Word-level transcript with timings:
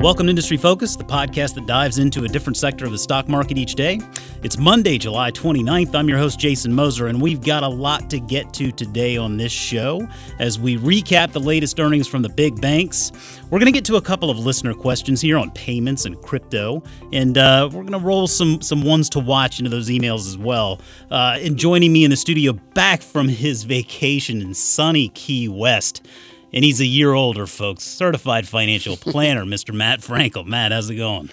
Welcome 0.00 0.28
to 0.28 0.30
Industry 0.30 0.56
Focus, 0.56 0.96
the 0.96 1.04
podcast 1.04 1.52
that 1.56 1.66
dives 1.66 1.98
into 1.98 2.24
a 2.24 2.28
different 2.28 2.56
sector 2.56 2.86
of 2.86 2.90
the 2.90 2.96
stock 2.96 3.28
market 3.28 3.58
each 3.58 3.74
day. 3.74 4.00
It's 4.42 4.56
Monday, 4.56 4.96
July 4.96 5.30
29th. 5.30 5.94
I'm 5.94 6.08
your 6.08 6.16
host, 6.16 6.40
Jason 6.40 6.72
Moser, 6.72 7.08
and 7.08 7.20
we've 7.20 7.44
got 7.44 7.64
a 7.64 7.68
lot 7.68 8.08
to 8.08 8.18
get 8.18 8.50
to 8.54 8.72
today 8.72 9.18
on 9.18 9.36
this 9.36 9.52
show 9.52 10.08
as 10.38 10.58
we 10.58 10.78
recap 10.78 11.32
the 11.32 11.40
latest 11.40 11.78
earnings 11.78 12.08
from 12.08 12.22
the 12.22 12.30
big 12.30 12.62
banks. 12.62 13.12
We're 13.50 13.58
going 13.58 13.70
to 13.70 13.76
get 13.76 13.84
to 13.84 13.96
a 13.96 14.00
couple 14.00 14.30
of 14.30 14.38
listener 14.38 14.72
questions 14.72 15.20
here 15.20 15.36
on 15.36 15.50
payments 15.50 16.06
and 16.06 16.18
crypto, 16.22 16.82
and 17.12 17.36
uh, 17.36 17.68
we're 17.70 17.82
going 17.82 17.92
to 17.92 17.98
roll 17.98 18.26
some, 18.26 18.62
some 18.62 18.82
ones 18.82 19.10
to 19.10 19.20
watch 19.20 19.58
into 19.58 19.68
those 19.68 19.90
emails 19.90 20.26
as 20.26 20.38
well. 20.38 20.80
Uh, 21.10 21.36
and 21.42 21.58
joining 21.58 21.92
me 21.92 22.04
in 22.04 22.10
the 22.10 22.16
studio 22.16 22.54
back 22.54 23.02
from 23.02 23.28
his 23.28 23.64
vacation 23.64 24.40
in 24.40 24.54
sunny 24.54 25.10
Key 25.10 25.50
West 25.50 26.06
and 26.52 26.64
he's 26.64 26.80
a 26.80 26.86
year 26.86 27.12
older, 27.12 27.46
folks. 27.46 27.84
Certified 27.84 28.46
financial 28.48 28.96
planner, 28.96 29.44
Mr. 29.44 29.74
Matt 29.74 30.00
Frankel. 30.00 30.46
Matt, 30.46 30.72
how's 30.72 30.90
it 30.90 30.96
going? 30.96 31.30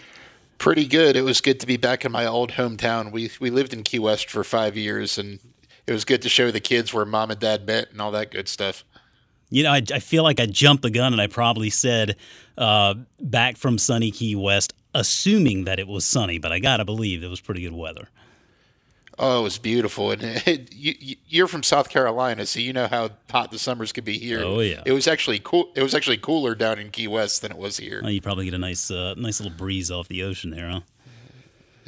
Pretty 0.57 0.87
good. 0.87 1.15
It 1.15 1.21
was 1.21 1.41
good 1.41 1.59
to 1.59 1.67
be 1.67 1.77
back 1.77 2.03
in 2.03 2.11
my 2.11 2.25
old 2.25 2.53
hometown. 2.53 3.11
We 3.11 3.29
we 3.39 3.49
lived 3.49 3.73
in 3.73 3.83
Key 3.83 3.99
West 3.99 4.29
for 4.29 4.43
five 4.43 4.75
years, 4.75 5.17
and 5.17 5.39
it 5.85 5.93
was 5.93 6.03
good 6.03 6.21
to 6.23 6.29
show 6.29 6.49
the 6.51 6.59
kids 6.59 6.93
where 6.93 7.05
mom 7.05 7.31
and 7.31 7.39
dad 7.39 7.65
met 7.67 7.91
and 7.91 8.01
all 8.01 8.11
that 8.11 8.31
good 8.31 8.47
stuff. 8.47 8.83
You 9.49 9.63
know, 9.63 9.71
I, 9.71 9.81
I 9.93 9.99
feel 9.99 10.23
like 10.23 10.39
I 10.39 10.45
jumped 10.45 10.83
the 10.83 10.89
gun, 10.89 11.13
and 11.13 11.21
I 11.21 11.27
probably 11.27 11.69
said 11.69 12.17
uh, 12.57 12.95
back 13.19 13.55
from 13.55 13.77
sunny 13.77 14.11
Key 14.11 14.35
West, 14.35 14.73
assuming 14.93 15.65
that 15.65 15.79
it 15.79 15.87
was 15.87 16.05
sunny, 16.05 16.39
but 16.39 16.51
I 16.51 16.59
gotta 16.59 16.85
believe 16.85 17.23
it 17.23 17.27
was 17.27 17.39
pretty 17.39 17.61
good 17.61 17.73
weather. 17.73 18.09
Oh, 19.19 19.39
it 19.39 19.43
was 19.43 19.57
beautiful, 19.57 20.11
and 20.11 20.21
it, 20.45 20.73
you, 20.73 21.15
you're 21.27 21.47
from 21.47 21.63
South 21.63 21.89
Carolina, 21.89 22.45
so 22.45 22.59
you 22.59 22.71
know 22.71 22.87
how 22.87 23.09
hot 23.29 23.51
the 23.51 23.57
summers 23.57 23.91
could 23.91 24.05
be 24.05 24.19
here. 24.19 24.41
Oh 24.43 24.59
yeah, 24.59 24.83
it 24.85 24.91
was 24.91 25.07
actually 25.07 25.39
cool. 25.39 25.71
It 25.75 25.81
was 25.81 25.95
actually 25.95 26.17
cooler 26.17 26.53
down 26.55 26.77
in 26.79 26.91
Key 26.91 27.07
West 27.07 27.41
than 27.41 27.51
it 27.51 27.57
was 27.57 27.77
here. 27.77 28.01
Oh, 28.03 28.09
you 28.09 28.21
probably 28.21 28.45
get 28.45 28.53
a 28.53 28.59
nice, 28.59 28.91
uh, 28.91 29.15
nice 29.17 29.39
little 29.39 29.57
breeze 29.57 29.89
off 29.89 30.07
the 30.07 30.23
ocean 30.23 30.51
there, 30.51 30.69
huh? 30.69 30.81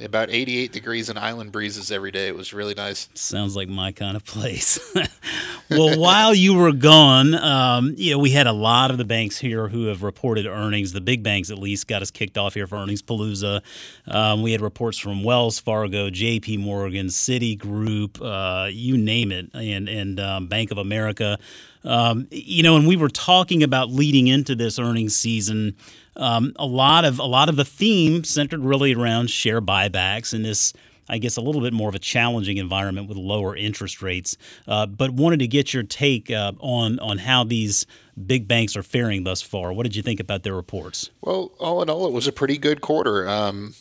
about 0.03 0.29
88 0.29 0.71
degrees 0.71 1.09
and 1.09 1.19
island 1.19 1.51
breezes 1.51 1.91
every 1.91 2.11
day. 2.11 2.27
It 2.27 2.35
was 2.35 2.53
really 2.53 2.73
nice. 2.73 3.09
Sounds 3.15 3.55
like 3.55 3.67
my 3.67 3.91
kind 3.91 4.15
of 4.15 4.23
place. 4.25 4.79
well, 5.69 5.99
while 5.99 6.33
you 6.33 6.53
were 6.53 6.71
gone, 6.71 7.33
um, 7.35 7.93
you 7.97 8.11
know, 8.11 8.19
we 8.19 8.31
had 8.31 8.47
a 8.47 8.53
lot 8.53 8.91
of 8.91 8.97
the 8.97 9.05
banks 9.05 9.37
here 9.37 9.67
who 9.67 9.85
have 9.85 10.03
reported 10.03 10.45
earnings. 10.45 10.93
The 10.93 11.01
big 11.01 11.23
banks, 11.23 11.49
at 11.51 11.59
least, 11.59 11.87
got 11.87 12.01
us 12.01 12.11
kicked 12.11 12.37
off 12.37 12.53
here 12.53 12.67
for 12.67 12.77
earnings 12.77 13.01
palooza. 13.01 13.61
Um, 14.07 14.41
we 14.41 14.51
had 14.51 14.61
reports 14.61 14.97
from 14.97 15.23
Wells 15.23 15.59
Fargo, 15.59 16.09
J.P. 16.09 16.57
Morgan, 16.57 17.07
Citigroup, 17.07 18.21
uh, 18.21 18.67
you 18.67 18.97
name 18.97 19.31
it, 19.31 19.49
and 19.53 19.87
and 19.87 20.19
um, 20.19 20.47
Bank 20.47 20.71
of 20.71 20.77
America. 20.77 21.37
Um, 21.83 22.27
you 22.31 22.63
know, 22.63 22.75
and 22.75 22.87
we 22.87 22.97
were 22.97 23.09
talking 23.09 23.63
about 23.63 23.89
leading 23.89 24.27
into 24.27 24.55
this 24.55 24.79
earnings 24.79 25.15
season 25.15 25.75
um, 26.19 26.53
a 26.57 26.65
lot 26.65 27.05
of 27.05 27.19
a 27.19 27.25
lot 27.25 27.49
of 27.49 27.55
the 27.55 27.65
theme 27.65 28.23
centered 28.23 28.59
really 28.59 28.93
around 28.93 29.29
share 29.29 29.61
buybacks 29.61 30.33
and 30.33 30.45
this. 30.45 30.73
I 31.09 31.17
guess 31.17 31.37
a 31.37 31.41
little 31.41 31.61
bit 31.61 31.73
more 31.73 31.89
of 31.89 31.95
a 31.95 31.99
challenging 31.99 32.57
environment 32.57 33.07
with 33.09 33.17
lower 33.17 33.55
interest 33.55 34.01
rates, 34.01 34.37
uh, 34.67 34.85
but 34.85 35.11
wanted 35.11 35.39
to 35.39 35.47
get 35.47 35.73
your 35.73 35.83
take 35.83 36.29
uh, 36.31 36.53
on 36.59 36.99
on 36.99 37.17
how 37.17 37.43
these 37.43 37.85
big 38.25 38.47
banks 38.47 38.75
are 38.75 38.83
faring 38.83 39.23
thus 39.23 39.41
far. 39.41 39.73
What 39.73 39.83
did 39.83 39.95
you 39.95 40.03
think 40.03 40.19
about 40.19 40.43
their 40.43 40.55
reports? 40.55 41.09
Well, 41.21 41.51
all 41.59 41.81
in 41.81 41.89
all, 41.89 42.05
it 42.05 42.13
was 42.13 42.27
a 42.27 42.31
pretty 42.31 42.57
good 42.57 42.81
quarter. 42.81 43.27
Um, 43.27 43.73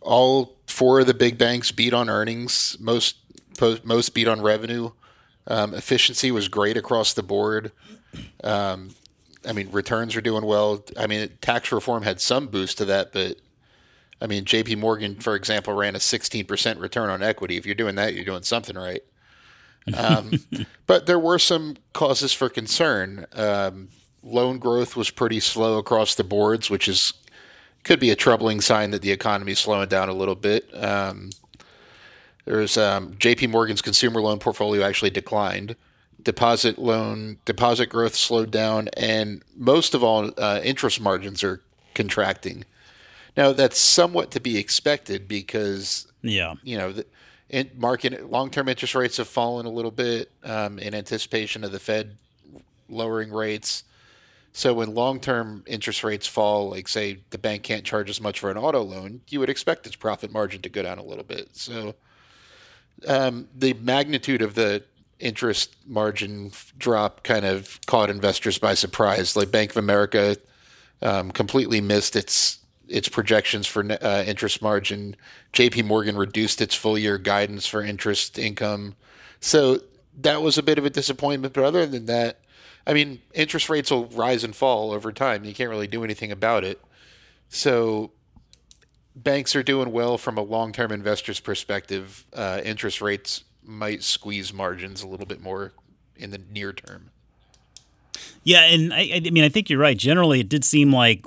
all 0.00 0.56
four 0.66 1.00
of 1.00 1.06
the 1.06 1.14
big 1.14 1.38
banks 1.38 1.72
beat 1.72 1.92
on 1.92 2.08
earnings. 2.08 2.76
Most 2.80 3.16
most 3.84 4.14
beat 4.14 4.28
on 4.28 4.40
revenue. 4.40 4.90
Um, 5.46 5.74
efficiency 5.74 6.30
was 6.30 6.48
great 6.48 6.76
across 6.76 7.14
the 7.14 7.22
board. 7.22 7.72
Um, 8.44 8.90
I 9.46 9.52
mean, 9.52 9.70
returns 9.70 10.14
are 10.14 10.20
doing 10.20 10.44
well. 10.44 10.84
I 10.96 11.06
mean, 11.06 11.30
tax 11.40 11.72
reform 11.72 12.02
had 12.02 12.20
some 12.20 12.48
boost 12.48 12.78
to 12.78 12.84
that, 12.86 13.12
but 13.12 13.38
I 14.20 14.26
mean, 14.26 14.44
J.P. 14.44 14.76
Morgan, 14.76 15.16
for 15.16 15.34
example, 15.34 15.74
ran 15.74 15.94
a 15.94 15.98
16% 15.98 16.80
return 16.80 17.10
on 17.10 17.22
equity. 17.22 17.56
If 17.56 17.66
you're 17.66 17.74
doing 17.74 17.94
that, 17.96 18.14
you're 18.14 18.24
doing 18.24 18.42
something 18.42 18.76
right. 18.76 19.02
Um, 19.96 20.32
but 20.86 21.06
there 21.06 21.18
were 21.18 21.38
some 21.38 21.76
causes 21.92 22.32
for 22.32 22.48
concern. 22.48 23.26
Um, 23.32 23.88
loan 24.22 24.58
growth 24.58 24.96
was 24.96 25.10
pretty 25.10 25.40
slow 25.40 25.78
across 25.78 26.14
the 26.14 26.24
boards, 26.24 26.68
which 26.68 26.88
is 26.88 27.12
could 27.84 28.00
be 28.00 28.10
a 28.10 28.16
troubling 28.16 28.60
sign 28.60 28.90
that 28.90 29.02
the 29.02 29.12
economy 29.12 29.52
is 29.52 29.60
slowing 29.60 29.88
down 29.88 30.08
a 30.08 30.12
little 30.12 30.34
bit. 30.34 30.68
Um, 30.74 31.30
there's 32.44 32.76
um, 32.76 33.14
J.P. 33.18 33.46
Morgan's 33.46 33.80
consumer 33.80 34.20
loan 34.20 34.38
portfolio 34.40 34.84
actually 34.84 35.10
declined 35.10 35.76
deposit 36.22 36.78
loan 36.78 37.38
deposit 37.44 37.86
growth 37.86 38.14
slowed 38.14 38.50
down, 38.50 38.88
and 38.96 39.42
most 39.56 39.94
of 39.94 40.02
all, 40.02 40.30
uh, 40.36 40.60
interest 40.62 41.00
margins 41.00 41.44
are 41.44 41.62
contracting. 41.94 42.64
Now 43.38 43.52
that's 43.52 43.78
somewhat 43.78 44.32
to 44.32 44.40
be 44.40 44.58
expected 44.58 45.28
because 45.28 46.08
yeah, 46.22 46.54
you 46.64 46.76
know 46.76 46.90
the 46.90 47.06
in 47.48 47.70
market 47.76 48.28
long 48.28 48.50
term 48.50 48.68
interest 48.68 48.96
rates 48.96 49.18
have 49.18 49.28
fallen 49.28 49.64
a 49.64 49.70
little 49.70 49.92
bit 49.92 50.32
um, 50.42 50.80
in 50.80 50.92
anticipation 50.92 51.62
of 51.62 51.70
the 51.70 51.78
Fed 51.78 52.16
lowering 52.88 53.30
rates. 53.30 53.84
So 54.52 54.74
when 54.74 54.92
long 54.92 55.20
term 55.20 55.62
interest 55.68 56.02
rates 56.02 56.26
fall, 56.26 56.70
like 56.70 56.88
say 56.88 57.20
the 57.30 57.38
bank 57.38 57.62
can't 57.62 57.84
charge 57.84 58.10
as 58.10 58.20
much 58.20 58.40
for 58.40 58.50
an 58.50 58.56
auto 58.56 58.82
loan, 58.82 59.20
you 59.28 59.38
would 59.38 59.50
expect 59.50 59.86
its 59.86 59.94
profit 59.94 60.32
margin 60.32 60.60
to 60.62 60.68
go 60.68 60.82
down 60.82 60.98
a 60.98 61.04
little 61.04 61.22
bit. 61.22 61.50
So 61.52 61.94
um, 63.06 63.48
the 63.56 63.74
magnitude 63.74 64.42
of 64.42 64.56
the 64.56 64.82
interest 65.20 65.76
margin 65.86 66.50
drop 66.76 67.22
kind 67.22 67.44
of 67.44 67.78
caught 67.86 68.10
investors 68.10 68.58
by 68.58 68.74
surprise. 68.74 69.36
Like 69.36 69.52
Bank 69.52 69.70
of 69.70 69.76
America 69.76 70.36
um, 71.02 71.30
completely 71.30 71.80
missed 71.80 72.16
its 72.16 72.57
its 72.88 73.08
projections 73.08 73.66
for 73.66 73.84
uh, 74.02 74.24
interest 74.26 74.62
margin. 74.62 75.16
J.P. 75.52 75.82
Morgan 75.82 76.16
reduced 76.16 76.60
its 76.60 76.74
full 76.74 76.98
year 76.98 77.18
guidance 77.18 77.66
for 77.66 77.82
interest 77.82 78.38
income. 78.38 78.94
So 79.40 79.80
that 80.20 80.42
was 80.42 80.58
a 80.58 80.62
bit 80.62 80.78
of 80.78 80.84
a 80.84 80.90
disappointment. 80.90 81.54
But 81.54 81.64
other 81.64 81.86
than 81.86 82.06
that, 82.06 82.40
I 82.86 82.94
mean, 82.94 83.20
interest 83.34 83.68
rates 83.68 83.90
will 83.90 84.06
rise 84.06 84.44
and 84.44 84.56
fall 84.56 84.92
over 84.92 85.12
time. 85.12 85.44
You 85.44 85.54
can't 85.54 85.70
really 85.70 85.86
do 85.86 86.04
anything 86.04 86.32
about 86.32 86.64
it. 86.64 86.80
So 87.48 88.12
banks 89.14 89.54
are 89.56 89.62
doing 89.62 89.92
well 89.92 90.18
from 90.18 90.38
a 90.38 90.42
long 90.42 90.72
term 90.72 90.92
investor's 90.92 91.40
perspective. 91.40 92.24
Uh, 92.32 92.60
interest 92.64 93.00
rates 93.00 93.44
might 93.62 94.02
squeeze 94.02 94.52
margins 94.52 95.02
a 95.02 95.06
little 95.06 95.26
bit 95.26 95.42
more 95.42 95.72
in 96.16 96.30
the 96.30 96.40
near 96.50 96.72
term. 96.72 97.10
Yeah, 98.44 98.62
and 98.62 98.94
I, 98.94 99.10
I 99.14 99.30
mean, 99.30 99.44
I 99.44 99.48
think 99.48 99.68
you're 99.68 99.78
right. 99.78 99.96
Generally, 99.96 100.40
it 100.40 100.48
did 100.48 100.64
seem 100.64 100.92
like 100.92 101.24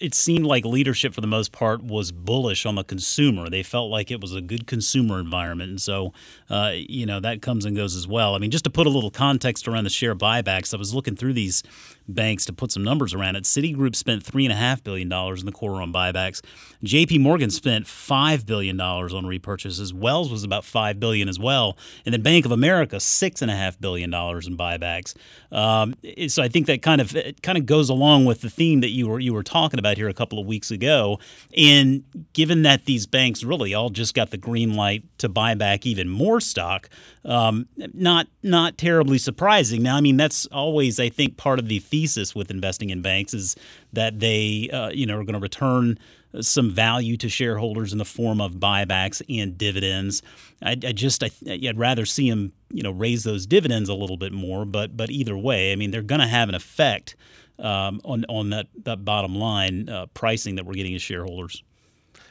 it 0.00 0.14
seemed 0.14 0.44
like 0.44 0.64
leadership 0.64 1.14
for 1.14 1.20
the 1.20 1.26
most 1.26 1.52
part 1.52 1.82
was 1.82 2.12
bullish 2.12 2.66
on 2.66 2.74
the 2.74 2.84
consumer. 2.84 3.48
They 3.48 3.62
felt 3.62 3.90
like 3.90 4.10
it 4.10 4.20
was 4.20 4.34
a 4.34 4.40
good 4.40 4.66
consumer 4.66 5.18
environment, 5.18 5.70
and 5.70 5.82
so 5.82 6.12
uh, 6.50 6.72
you 6.74 7.06
know 7.06 7.20
that 7.20 7.42
comes 7.42 7.64
and 7.64 7.76
goes 7.76 7.96
as 7.96 8.06
well. 8.06 8.34
I 8.34 8.38
mean, 8.38 8.50
just 8.50 8.64
to 8.64 8.70
put 8.70 8.86
a 8.86 8.90
little 8.90 9.10
context 9.10 9.66
around 9.68 9.84
the 9.84 9.90
share 9.90 10.14
buybacks, 10.14 10.74
I 10.74 10.76
was 10.76 10.94
looking 10.94 11.16
through 11.16 11.34
these 11.34 11.62
banks 12.08 12.44
to 12.46 12.52
put 12.52 12.70
some 12.70 12.84
numbers 12.84 13.14
around 13.14 13.36
it. 13.36 13.44
Citigroup 13.44 13.96
spent 13.96 14.22
three 14.22 14.44
and 14.44 14.52
a 14.52 14.56
half 14.56 14.84
billion 14.84 15.08
dollars 15.08 15.40
in 15.40 15.46
the 15.46 15.52
quarter 15.52 15.82
on 15.82 15.92
buybacks. 15.92 16.40
J.P. 16.82 17.18
Morgan 17.18 17.50
spent 17.50 17.86
five 17.86 18.46
billion 18.46 18.76
dollars 18.76 19.12
on 19.12 19.24
repurchases. 19.24 19.92
Wells 19.92 20.30
was 20.30 20.44
about 20.44 20.64
five 20.64 21.00
billion 21.00 21.28
as 21.28 21.38
well, 21.38 21.76
and 22.04 22.12
then 22.12 22.22
Bank 22.22 22.44
of 22.44 22.52
America 22.52 23.00
six 23.00 23.42
and 23.42 23.50
a 23.50 23.56
half 23.56 23.80
billion 23.80 24.10
dollars 24.10 24.46
in 24.46 24.56
buybacks. 24.56 25.14
Um, 25.50 25.94
so 26.36 26.42
I 26.42 26.48
think 26.48 26.66
that 26.66 26.82
kind 26.82 27.00
of 27.00 27.16
kind 27.42 27.58
of 27.58 27.66
goes 27.66 27.88
along 27.88 28.26
with 28.26 28.42
the 28.42 28.50
theme 28.50 28.80
that 28.80 28.90
you 28.90 29.08
were 29.08 29.18
you 29.18 29.32
were 29.32 29.42
talking 29.42 29.78
about 29.78 29.86
about 29.86 29.96
here 29.96 30.08
a 30.08 30.14
couple 30.14 30.38
of 30.38 30.46
weeks 30.46 30.70
ago. 30.70 31.18
And 31.56 32.04
given 32.32 32.62
that 32.62 32.84
these 32.84 33.06
banks 33.06 33.44
really 33.44 33.74
all 33.74 33.90
just 33.90 34.14
got 34.14 34.30
the 34.30 34.36
green 34.36 34.74
light 34.74 35.04
to 35.18 35.28
buy 35.28 35.54
back 35.54 35.86
even 35.86 36.08
more 36.08 36.40
stock, 36.40 36.88
um, 37.24 37.68
not 37.76 38.26
not 38.42 38.78
terribly 38.78 39.18
surprising. 39.18 39.82
Now, 39.82 39.96
I 39.96 40.00
mean, 40.00 40.16
that's 40.16 40.46
always 40.46 40.98
I 41.00 41.08
think 41.08 41.36
part 41.36 41.58
of 41.58 41.68
the 41.68 41.78
thesis 41.78 42.34
with 42.34 42.50
investing 42.50 42.90
in 42.90 43.02
banks 43.02 43.34
is 43.34 43.56
that 43.92 44.20
they 44.20 44.68
uh, 44.72 44.90
you 44.90 45.06
know 45.06 45.18
are 45.18 45.24
going 45.24 45.34
to 45.34 45.40
return 45.40 45.98
some 46.40 46.70
value 46.70 47.16
to 47.16 47.28
shareholders 47.28 47.92
in 47.92 47.98
the 47.98 48.04
form 48.04 48.40
of 48.40 48.54
buybacks 48.54 49.22
and 49.28 49.56
dividends. 49.56 50.22
I, 50.60 50.72
I 50.72 50.92
just 50.92 51.22
I, 51.22 51.30
would 51.46 51.78
rather 51.78 52.04
see 52.04 52.28
them 52.28 52.52
you 52.70 52.82
know 52.82 52.90
raise 52.90 53.24
those 53.24 53.46
dividends 53.46 53.88
a 53.88 53.94
little 53.94 54.16
bit 54.16 54.32
more, 54.32 54.64
but 54.64 54.96
but 54.96 55.10
either 55.10 55.36
way, 55.36 55.72
I 55.72 55.76
mean 55.76 55.90
they're 55.90 56.02
going 56.02 56.20
to 56.20 56.26
have 56.26 56.48
an 56.48 56.54
effect 56.54 57.16
um, 57.58 58.00
on 58.04 58.24
on 58.28 58.50
that 58.50 58.66
that 58.84 59.04
bottom 59.04 59.34
line 59.34 59.88
uh, 59.88 60.06
pricing 60.06 60.56
that 60.56 60.66
we're 60.66 60.74
getting 60.74 60.94
as 60.94 61.02
shareholders. 61.02 61.62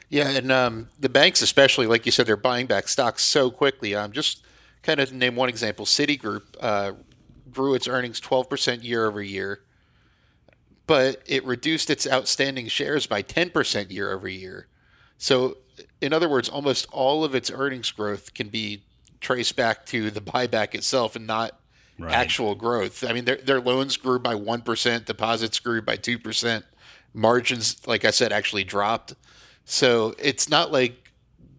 Yeah, 0.10 0.30
and 0.30 0.52
um, 0.52 0.90
the 1.00 1.10
banks, 1.10 1.42
especially 1.42 1.88
like 1.88 2.06
you 2.06 2.12
said, 2.12 2.28
they're 2.28 2.38
buying 2.38 2.68
back 2.68 2.88
stocks 2.88 3.24
so 3.24 3.50
quickly. 3.50 3.96
Um, 3.96 4.12
just 4.12 4.46
kind 4.84 5.00
of 5.00 5.12
name 5.12 5.36
one 5.36 5.50
example, 5.50 5.86
Citigroup 5.86 6.44
uh, 6.62 6.94
grew 7.52 7.74
its 7.74 7.88
earnings 7.88 8.22
12% 8.22 8.84
year 8.84 9.08
over 9.08 9.22
year, 9.22 9.62
but 10.86 11.22
it 11.26 11.44
reduced 11.44 11.90
its 11.90 12.08
outstanding 12.08 12.68
shares 12.68 13.08
by 13.08 13.24
10% 13.24 13.92
year 13.92 14.14
over 14.14 14.28
year. 14.28 14.68
So, 15.18 15.58
in 16.02 16.14
other 16.14 16.30
words, 16.30 16.48
almost 16.48 16.88
all 16.92 17.24
of 17.24 17.34
its 17.34 17.50
earnings 17.50 17.92
growth 17.92 18.34
can 18.34 18.50
be 18.50 18.85
traced 19.26 19.56
back 19.56 19.88
to 19.88 20.12
the 20.12 20.22
buyback 20.22 20.76
itself 20.76 21.16
and 21.16 21.26
not 21.26 21.60
right. 21.98 22.14
actual 22.14 22.54
growth. 22.54 23.04
I 23.04 23.12
mean, 23.12 23.26
their, 23.26 23.38
their 23.38 23.60
loans 23.60 23.98
grew 23.98 24.20
by 24.20 24.36
1%, 24.36 25.06
deposits 25.06 25.60
grew 25.60 25.82
by 25.82 25.98
2%, 25.98 26.64
margins, 27.12 27.88
like 27.88 28.06
I 28.06 28.12
said, 28.12 28.32
actually 28.32 28.64
dropped. 28.64 29.16
So, 29.66 30.14
it's 30.20 30.48
not 30.48 30.72
like 30.72 31.12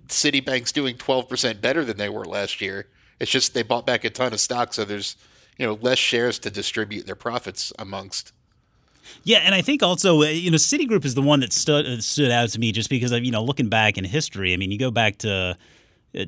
Citibank's 0.07 0.71
doing 0.71 0.95
12% 0.97 1.61
better 1.61 1.85
than 1.85 1.97
they 1.97 2.09
were 2.09 2.25
last 2.25 2.61
year. 2.61 2.87
It's 3.19 3.33
just 3.33 3.53
they 3.53 3.65
bought 3.65 3.85
back 3.85 4.05
a 4.05 4.11
ton 4.11 4.33
of 4.33 4.39
stock, 4.39 4.73
so 4.73 4.85
there's 4.85 5.17
you 5.59 5.67
know 5.67 5.79
less 5.81 5.99
shares 5.99 6.39
to 6.41 6.51
distribute 6.51 7.07
their 7.07 7.17
profits 7.17 7.73
amongst. 7.79 8.33
Yeah, 9.25 9.39
and 9.39 9.55
I 9.55 9.63
think 9.63 9.83
also 9.83 10.23
uh, 10.23 10.27
you 10.27 10.51
know 10.51 10.59
Citigroup 10.59 11.05
is 11.05 11.15
the 11.15 11.23
one 11.23 11.41
that 11.41 11.53
stood 11.53 11.87
uh, 11.87 12.01
stood 12.01 12.31
out 12.31 12.51
to 12.51 12.61
me 12.61 12.73
just 12.73 12.91
because 12.91 13.13
of 13.13 13.25
you 13.25 13.33
know 13.33 13.43
looking 13.43 13.69
back 13.69 13.97
in 13.97 14.05
history. 14.05 14.53
I 14.53 14.57
mean, 14.59 14.71
you 14.71 14.79
go 14.79 14.91
back 14.91 15.19
to 15.19 15.57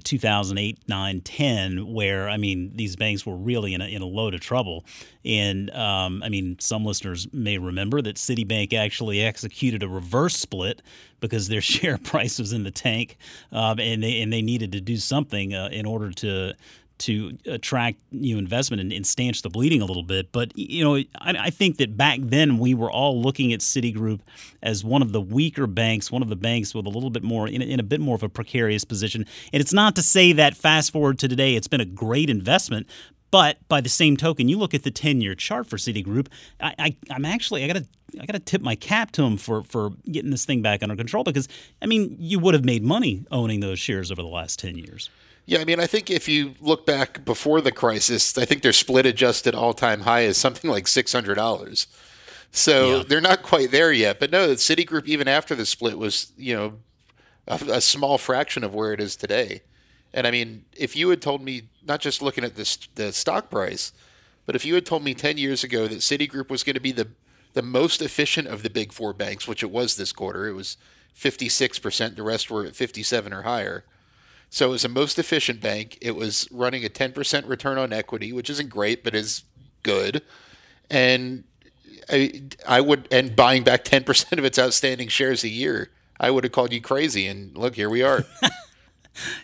2008, 0.05 0.79
9, 0.87 1.21
10, 1.21 1.93
where, 1.93 2.29
I 2.29 2.37
mean, 2.37 2.73
these 2.75 2.97
banks 2.97 3.25
were 3.25 3.37
really 3.37 3.75
in 3.75 3.81
a, 3.81 3.87
in 3.87 4.03
a 4.03 4.07
load 4.07 4.35
of 4.35 4.41
trouble. 4.41 4.85
And, 5.25 5.71
um, 5.71 6.23
I 6.23 6.29
mean, 6.29 6.57
some 6.61 6.85
listeners 6.85 7.27
may 7.33 7.59
remember 7.59 8.03
that 8.03 8.17
Citibank 8.17 8.75
actually 8.75 9.23
executed 9.23 9.83
a 9.83 9.89
reverse 9.89 10.37
split 10.37 10.83
because 11.21 11.49
their 11.49 11.61
share 11.63 11.99
price 11.99 12.39
was 12.39 12.53
in 12.53 12.65
the 12.65 12.71
tank 12.71 13.17
um, 13.53 13.79
and, 13.81 14.03
they, 14.03 14.21
and 14.21 14.33
they 14.33 14.43
needed 14.43 14.73
to 14.73 14.81
do 14.81 14.97
something 14.97 15.55
uh, 15.55 15.69
in 15.73 15.87
order 15.87 16.11
to 16.13 16.55
to 16.99 17.37
attract 17.47 18.01
new 18.13 18.39
investment 18.39 18.81
and, 18.81 18.93
and, 18.93 19.07
stanch 19.07 19.43
the 19.43 19.49
bleeding 19.49 19.81
a 19.81 19.85
little 19.85 20.03
bit. 20.03 20.33
But 20.33 20.57
you 20.57 20.85
know, 20.85 20.97
I, 20.97 21.07
I, 21.47 21.51
think 21.51 21.77
that 21.79 21.97
back 21.97 22.19
then 22.23 22.59
we 22.59 22.75
were 22.75 22.91
all 22.91 23.21
looking 23.21 23.53
at 23.53 23.61
Citigroup 23.61 24.21
as 24.63 24.85
one 24.85 25.03
of 25.03 25.13
the 25.13 25.21
weaker 25.21 25.67
banks, 25.67 26.11
one 26.11 26.23
of 26.23 26.29
the 26.29 26.37
banks 26.37 26.75
with 26.75 26.87
a 26.87 26.91
little 26.91 27.11
bit 27.11 27.23
more 27.23 27.49
in, 27.49 27.63
in 27.63 27.81
a 27.81 27.85
bit 27.85 28.01
more 28.01 28.15
of 28.15 28.23
a 28.23 28.29
precarious 28.29 28.85
position. 28.85 29.25
And 29.53 29.61
it's 29.61 29.73
not 29.73 29.97
to 29.97 30.03
say 30.03 30.33
that 30.33 30.57
fast 30.57 30.93
forward 30.93 31.19
to 31.21 31.29
today, 31.29 31.55
it's 31.55 31.69
been 31.69 31.81
a 31.81 31.87
great 31.87 32.29
investment. 32.29 32.87
But 33.31 33.59
by 33.69 33.81
the 33.81 33.89
same 33.89 34.17
token, 34.17 34.49
you 34.49 34.59
look 34.59 34.75
at 34.75 34.85
the 34.85 34.91
ten-year 34.91 35.35
chart 35.35 35.67
for 35.67 35.77
Citigroup. 35.77 36.29
I, 36.61 36.75
I, 36.79 36.97
I'm 37.11 37.25
actually 37.25 37.65
I 37.65 37.67
got 37.67 37.77
to 37.77 37.87
I 38.21 38.27
got 38.27 38.33
to 38.33 38.39
tip 38.39 38.63
my 38.63 38.75
cap 38.75 39.13
to 39.13 39.23
them 39.23 39.37
for 39.37 39.63
for 39.65 39.91
getting 40.11 40.31
this 40.31 40.45
thing 40.45 40.63
back 40.63 40.83
under 40.83 40.97
control 40.97 41.25
because 41.25 41.49
I 41.83 41.87
mean 41.87 42.17
you 42.19 42.39
would 42.39 42.55
have 42.55 42.65
made 42.65 42.83
money 42.83 43.25
owning 43.31 43.61
those 43.61 43.79
shares 43.79 44.11
over 44.11 44.23
the 44.23 44.29
last 44.29 44.59
ten 44.59 44.79
years. 44.79 45.11
Yeah, 45.49 45.61
I 45.61 45.65
mean, 45.65 45.81
I 45.81 45.87
think 45.87 46.11
if 46.11 46.29
you 46.29 46.57
look 46.61 46.85
back 46.85 47.25
before 47.25 47.63
the 47.63 47.73
crisis, 47.73 48.37
I 48.37 48.45
think 48.45 48.61
their 48.61 48.75
split 48.75 49.07
adjusted 49.07 49.55
all 49.55 49.73
time 49.73 50.01
high 50.01 50.25
is 50.25 50.37
something 50.37 50.71
like 50.71 50.87
six 50.87 51.11
hundred 51.11 51.37
dollars. 51.37 51.87
So 52.53 52.99
yeah. 52.99 53.03
they're 53.09 53.23
not 53.23 53.43
quite 53.43 53.71
there 53.71 53.91
yet. 53.91 54.21
But 54.21 54.31
no, 54.31 54.47
the 54.47 54.57
Citigroup 54.57 55.07
even 55.07 55.27
after 55.27 55.55
the 55.55 55.65
split 55.65 55.97
was 55.97 56.33
you 56.37 56.55
know 56.55 56.75
a, 57.47 57.77
a, 57.77 57.81
small 57.81 58.19
fraction 58.19 58.63
of 58.63 58.75
where 58.75 58.93
it 58.93 59.01
is 59.01 59.17
today. 59.17 59.63
And 60.13 60.27
I 60.27 60.31
mean, 60.31 60.67
if 60.77 60.95
you 60.95 61.09
had 61.09 61.23
told 61.23 61.41
me 61.41 61.71
not 61.83 62.01
just 62.01 62.21
looking 62.21 62.45
at 62.45 62.57
the 62.57 62.87
the 62.97 63.11
stock 63.11 63.49
price, 63.49 63.95
but 64.45 64.55
if 64.55 64.67
you 64.67 64.75
had 64.75 64.85
told 64.85 65.03
me 65.03 65.15
ten 65.15 65.39
years 65.39 65.65
ago 65.65 65.89
that 65.89 66.01
Citigroup 66.01 66.51
was 66.51 66.63
going 66.63 66.75
to 66.75 66.81
be 66.81 66.93
the 66.93 67.09
the 67.55 67.63
most 67.63 68.03
efficient 68.03 68.49
of 68.49 68.63
the 68.63 68.69
big 68.69 68.93
four 68.93 69.15
banks, 69.15 69.49
which 69.49 69.63
it 69.63 69.71
was 69.71 69.97
this 69.97 70.13
quarter, 70.13 70.47
it 70.47 70.53
was 70.53 70.77
fifty 71.15 71.49
six 71.49 71.79
percent. 71.79 72.17
The 72.17 72.23
rest 72.23 72.51
were 72.51 72.67
at 72.67 72.77
fifty 72.77 73.03
seven 73.03 73.33
or 73.33 73.45
higher 73.45 73.87
so 74.51 74.69
it 74.69 74.71
was 74.71 74.83
the 74.83 74.89
most 74.89 75.19
efficient 75.19 75.61
bank. 75.61 75.99
It 76.01 76.17
was 76.17 76.49
running 76.51 76.85
a 76.85 76.89
10% 76.89 77.49
return 77.49 77.79
on 77.79 77.93
equity, 77.93 78.33
which 78.33 78.49
isn't 78.51 78.71
great, 78.71 79.05
but 79.05 79.15
is 79.15 79.45
good. 79.83 80.23
And 80.91 81.45
I, 82.11 82.43
I 82.67 82.81
would, 82.81 83.09
and 83.11 83.37
buying 83.37 83.65
back 83.65 83.85
10% 83.85 84.39
of 84.39 84.45
its 84.45 84.59
outstanding 84.59 85.09
shares 85.09 85.45
a 85.45 85.49
year, 85.49 85.91
I 86.19 86.31
would 86.31 86.45
have 86.45 86.53
called 86.53 86.73
you 86.73 86.81
crazy. 86.81 87.27
And 87.27 87.57
look, 87.57 87.75
here 87.75 87.91
we 87.91 88.03
are. 88.03 88.25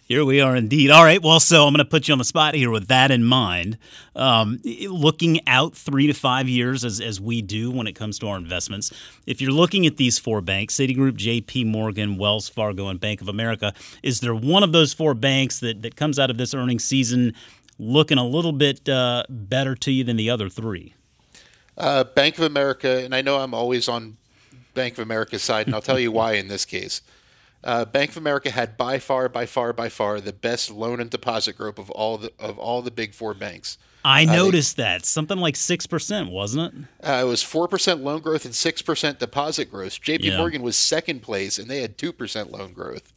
Here 0.05 0.25
we 0.25 0.41
are 0.41 0.55
indeed. 0.57 0.91
All 0.91 1.05
right. 1.05 1.23
Well, 1.23 1.41
so 1.41 1.67
I'm 1.67 1.73
going 1.73 1.85
to 1.85 1.91
put 1.91 2.09
you 2.09 2.13
on 2.13 2.19
the 2.19 2.25
spot 2.25 2.55
here 2.55 2.71
with 2.71 2.89
that 2.89 3.11
in 3.11 3.25
mind. 3.25 3.79
Um, 4.17 4.61
looking 4.89 5.41
out 5.47 5.75
three 5.75 6.07
to 6.07 6.13
five 6.13 6.49
years 6.49 6.85
as, 6.85 7.01
as 7.01 7.21
we 7.21 7.43
do 7.43 7.71
when 7.71 7.87
it 7.87 7.93
comes 7.93 8.19
to 8.21 8.29
our 8.29 8.37
investments, 8.37 8.93
if 9.27 9.41
you're 9.41 9.53
looking 9.53 9.87
at 9.87 9.97
these 9.97 10.19
four 10.19 10.41
banks 10.41 10.75
Citigroup, 10.75 11.13
JP 11.13 11.67
Morgan, 11.67 12.17
Wells 12.19 12.49
Fargo, 12.49 12.89
and 12.89 13.01
Bank 13.01 13.21
of 13.21 13.29
America, 13.29 13.73
is 14.03 14.21
there 14.21 14.35
one 14.35 14.63
of 14.63 14.73
those 14.73 14.93
four 14.93 15.15
banks 15.15 15.61
that, 15.61 15.83
that 15.83 15.97
comes 15.97 16.19
out 16.19 16.31
of 16.31 16.39
this 16.39 16.55
earnings 16.55 16.85
season 16.85 17.35
looking 17.79 18.19
a 18.19 18.27
little 18.27 18.53
bit 18.53 18.89
uh, 18.89 19.25
better 19.29 19.75
to 19.75 19.91
you 19.91 20.05
than 20.05 20.17
the 20.17 20.31
other 20.31 20.49
three? 20.49 20.95
Uh, 21.77 22.05
Bank 22.05 22.39
of 22.39 22.45
America, 22.45 23.03
and 23.05 23.15
I 23.15 23.23
know 23.23 23.39
I'm 23.39 23.55
always 23.55 23.89
on 23.89 24.17
Bank 24.75 24.95
of 24.95 25.01
America's 25.01 25.43
side, 25.43 25.67
and 25.67 25.75
I'll 25.75 25.83
tell 25.83 25.99
you 25.99 26.13
why 26.13 26.35
in 26.35 26.49
this 26.49 26.65
case. 26.65 27.01
Uh, 27.65 27.87
Bank 27.87 28.11
of 28.11 28.19
America 28.19 28.51
had 28.51 28.77
by 28.77 28.99
far, 28.99 29.29
by 29.29 29.47
far, 29.47 29.73
by 29.73 29.89
far 29.89 30.21
the 30.21 30.35
best 30.35 30.71
loan 30.71 31.01
and 31.01 31.09
deposit 31.09 31.57
growth 31.57 31.79
of 31.79 31.91
all 31.91 32.19
the 32.19 32.31
of 32.39 32.59
all 32.59 32.83
the 32.83 32.91
big 32.91 33.15
four 33.15 33.33
banks. 33.33 33.79
I 34.05 34.27
uh, 34.27 34.33
noticed 34.33 34.77
they, 34.77 34.83
that 34.83 35.07
something 35.07 35.39
like 35.39 35.57
six 35.57 35.87
percent, 35.87 36.31
wasn't 36.31 36.75
it? 36.75 37.09
Uh, 37.09 37.23
it 37.23 37.27
was 37.27 37.43
four 37.43 37.67
percent 37.67 38.05
loan 38.05 38.21
growth 38.21 38.45
and 38.45 38.55
six 38.55 38.83
percent 38.83 39.19
deposit 39.19 39.71
growth. 39.71 40.01
J.P. 40.03 40.29
Yeah. 40.29 40.37
Morgan 40.37 40.61
was 40.61 40.77
second 40.77 41.23
place, 41.23 41.59
and 41.59 41.71
they 41.71 41.81
had 41.81 41.97
two 41.97 42.13
percent 42.13 42.53
loan 42.53 42.75
growth. 42.75 43.15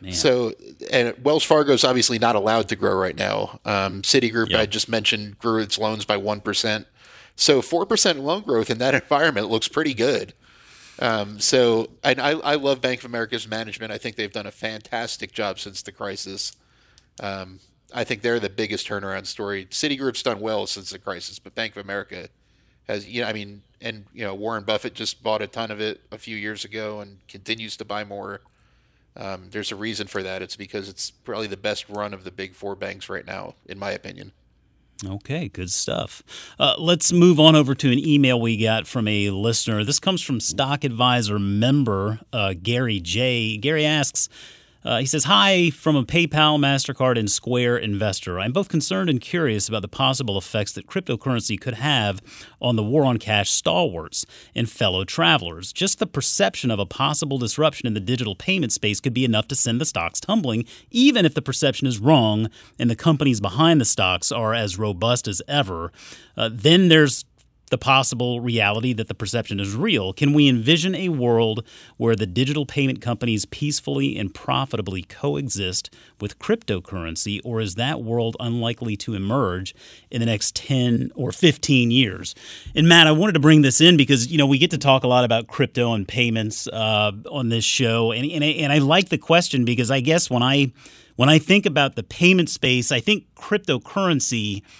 Man. 0.00 0.12
So, 0.12 0.54
and 0.90 1.14
Wells 1.22 1.44
Fargo 1.44 1.72
is 1.72 1.84
obviously 1.84 2.18
not 2.18 2.34
allowed 2.34 2.68
to 2.68 2.76
grow 2.76 2.94
right 2.94 3.16
now. 3.16 3.60
Um, 3.64 4.02
Citigroup, 4.02 4.50
yep. 4.50 4.60
I 4.60 4.66
just 4.66 4.90
mentioned, 4.90 5.38
grew 5.38 5.62
its 5.62 5.78
loans 5.78 6.04
by 6.04 6.16
one 6.16 6.40
percent. 6.40 6.86
So, 7.34 7.60
four 7.60 7.84
percent 7.84 8.20
loan 8.20 8.42
growth 8.42 8.70
in 8.70 8.78
that 8.78 8.94
environment 9.02 9.50
looks 9.50 9.68
pretty 9.68 9.92
good. 9.92 10.32
Um, 10.98 11.40
so 11.40 11.90
I, 12.02 12.14
I 12.14 12.54
love 12.54 12.80
Bank 12.80 13.00
of 13.00 13.06
America's 13.06 13.46
management. 13.46 13.92
I 13.92 13.98
think 13.98 14.16
they've 14.16 14.32
done 14.32 14.46
a 14.46 14.50
fantastic 14.52 15.32
job 15.32 15.58
since 15.58 15.82
the 15.82 15.92
crisis. 15.92 16.52
Um, 17.20 17.60
I 17.92 18.04
think 18.04 18.22
they're 18.22 18.40
the 18.40 18.50
biggest 18.50 18.88
turnaround 18.88 19.26
story. 19.26 19.66
Citigroup's 19.66 20.22
done 20.22 20.40
well 20.40 20.66
since 20.66 20.90
the 20.90 20.98
crisis, 20.98 21.38
but 21.38 21.54
Bank 21.54 21.76
of 21.76 21.84
America 21.84 22.28
has, 22.88 23.06
you 23.06 23.22
know, 23.22 23.28
I 23.28 23.32
mean, 23.32 23.62
and 23.80 24.06
you 24.12 24.24
know, 24.24 24.34
Warren 24.34 24.64
Buffett 24.64 24.94
just 24.94 25.22
bought 25.22 25.42
a 25.42 25.46
ton 25.46 25.70
of 25.70 25.80
it 25.80 26.00
a 26.10 26.18
few 26.18 26.36
years 26.36 26.64
ago 26.64 27.00
and 27.00 27.18
continues 27.28 27.76
to 27.78 27.84
buy 27.84 28.04
more. 28.04 28.40
Um, 29.16 29.48
there's 29.50 29.72
a 29.72 29.76
reason 29.76 30.06
for 30.06 30.22
that. 30.22 30.42
It's 30.42 30.56
because 30.56 30.88
it's 30.88 31.10
probably 31.10 31.46
the 31.46 31.56
best 31.56 31.88
run 31.88 32.12
of 32.12 32.24
the 32.24 32.30
big 32.30 32.54
four 32.54 32.74
banks 32.74 33.08
right 33.08 33.26
now, 33.26 33.54
in 33.66 33.78
my 33.78 33.92
opinion. 33.92 34.32
Okay, 35.04 35.48
good 35.48 35.70
stuff. 35.70 36.22
Uh, 36.58 36.74
let's 36.78 37.12
move 37.12 37.38
on 37.38 37.54
over 37.54 37.74
to 37.74 37.92
an 37.92 37.98
email 37.98 38.40
we 38.40 38.56
got 38.56 38.86
from 38.86 39.06
a 39.06 39.30
listener. 39.30 39.84
This 39.84 39.98
comes 39.98 40.22
from 40.22 40.40
Stock 40.40 40.84
Advisor 40.84 41.38
member 41.38 42.20
uh, 42.32 42.54
Gary 42.60 43.00
J. 43.00 43.58
Gary 43.58 43.84
asks, 43.84 44.28
uh, 44.86 44.98
he 44.98 45.06
says, 45.06 45.24
Hi 45.24 45.70
from 45.70 45.96
a 45.96 46.04
PayPal, 46.04 46.60
MasterCard, 46.60 47.18
and 47.18 47.28
Square 47.28 47.78
investor. 47.78 48.38
I'm 48.38 48.52
both 48.52 48.68
concerned 48.68 49.10
and 49.10 49.20
curious 49.20 49.68
about 49.68 49.82
the 49.82 49.88
possible 49.88 50.38
effects 50.38 50.72
that 50.72 50.86
cryptocurrency 50.86 51.60
could 51.60 51.74
have 51.74 52.22
on 52.62 52.76
the 52.76 52.84
war 52.84 53.04
on 53.04 53.18
cash 53.18 53.50
stalwarts 53.50 54.24
and 54.54 54.70
fellow 54.70 55.04
travelers. 55.04 55.72
Just 55.72 55.98
the 55.98 56.06
perception 56.06 56.70
of 56.70 56.78
a 56.78 56.86
possible 56.86 57.36
disruption 57.36 57.88
in 57.88 57.94
the 57.94 58.00
digital 58.00 58.36
payment 58.36 58.72
space 58.72 59.00
could 59.00 59.14
be 59.14 59.24
enough 59.24 59.48
to 59.48 59.56
send 59.56 59.80
the 59.80 59.84
stocks 59.84 60.20
tumbling, 60.20 60.64
even 60.92 61.26
if 61.26 61.34
the 61.34 61.42
perception 61.42 61.88
is 61.88 61.98
wrong 61.98 62.48
and 62.78 62.88
the 62.88 62.94
companies 62.94 63.40
behind 63.40 63.80
the 63.80 63.84
stocks 63.84 64.30
are 64.30 64.54
as 64.54 64.78
robust 64.78 65.26
as 65.26 65.42
ever. 65.48 65.90
Uh, 66.36 66.48
then 66.52 66.86
there's 66.86 67.24
the 67.70 67.78
possible 67.78 68.40
reality 68.40 68.92
that 68.92 69.08
the 69.08 69.14
perception 69.14 69.58
is 69.58 69.74
real? 69.74 70.12
Can 70.12 70.32
we 70.32 70.48
envision 70.48 70.94
a 70.94 71.08
world 71.08 71.66
where 71.96 72.14
the 72.14 72.26
digital 72.26 72.64
payment 72.66 73.00
companies 73.00 73.44
peacefully 73.44 74.16
and 74.16 74.32
profitably 74.32 75.02
coexist 75.02 75.92
with 76.20 76.38
cryptocurrency, 76.38 77.40
or 77.44 77.60
is 77.60 77.74
that 77.74 78.02
world 78.02 78.36
unlikely 78.38 78.96
to 78.96 79.14
emerge 79.14 79.74
in 80.10 80.20
the 80.20 80.26
next 80.26 80.54
10 80.54 81.10
or 81.14 81.32
15 81.32 81.90
years? 81.90 82.34
And 82.74 82.88
Matt, 82.88 83.06
I 83.06 83.12
wanted 83.12 83.32
to 83.32 83.40
bring 83.40 83.62
this 83.62 83.80
in 83.80 83.96
because, 83.96 84.28
you 84.28 84.38
know, 84.38 84.46
we 84.46 84.58
get 84.58 84.70
to 84.70 84.78
talk 84.78 85.04
a 85.04 85.08
lot 85.08 85.24
about 85.24 85.48
crypto 85.48 85.92
and 85.92 86.06
payments 86.06 86.68
uh, 86.68 87.12
on 87.30 87.48
this 87.48 87.64
show. 87.64 88.12
And, 88.12 88.30
and, 88.30 88.44
I, 88.44 88.48
and 88.48 88.72
I 88.72 88.78
like 88.78 89.08
the 89.08 89.18
question 89.18 89.64
because 89.64 89.90
I 89.90 90.00
guess 90.00 90.30
when 90.30 90.42
I 90.42 90.72
when 91.16 91.30
I 91.30 91.38
think 91.38 91.64
about 91.64 91.96
the 91.96 92.02
payment 92.02 92.50
space, 92.50 92.92
I 92.92 93.00
think 93.00 93.24
cryptocurrency– 93.34 94.62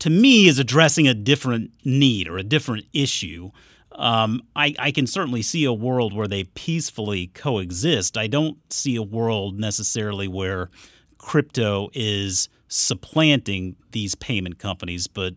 to 0.00 0.10
me 0.10 0.46
is 0.46 0.58
addressing 0.58 1.08
a 1.08 1.14
different 1.14 1.70
need 1.84 2.28
or 2.28 2.38
a 2.38 2.42
different 2.42 2.86
issue. 2.92 3.50
Um, 3.92 4.42
I, 4.54 4.74
I, 4.78 4.90
can 4.92 5.06
certainly 5.08 5.42
see 5.42 5.64
a 5.64 5.72
world 5.72 6.14
where 6.14 6.28
they 6.28 6.44
peacefully 6.44 7.28
coexist. 7.28 8.16
I 8.16 8.28
don't 8.28 8.58
see 8.72 8.94
a 8.94 9.02
world 9.02 9.58
necessarily 9.58 10.28
where 10.28 10.68
crypto 11.16 11.90
is 11.94 12.48
supplanting 12.68 13.74
these 13.90 14.14
payment 14.14 14.58
companies, 14.58 15.08
but 15.08 15.34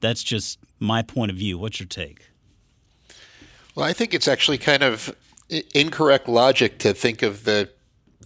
that's 0.00 0.22
just 0.22 0.58
my 0.78 1.02
point 1.02 1.32
of 1.32 1.36
view. 1.36 1.58
What's 1.58 1.80
your 1.80 1.88
take? 1.88 2.30
Well, 3.74 3.86
I 3.86 3.92
think 3.92 4.14
it's 4.14 4.28
actually 4.28 4.58
kind 4.58 4.84
of 4.84 5.16
incorrect 5.74 6.28
logic 6.28 6.78
to 6.78 6.94
think 6.94 7.22
of 7.22 7.44
the 7.44 7.70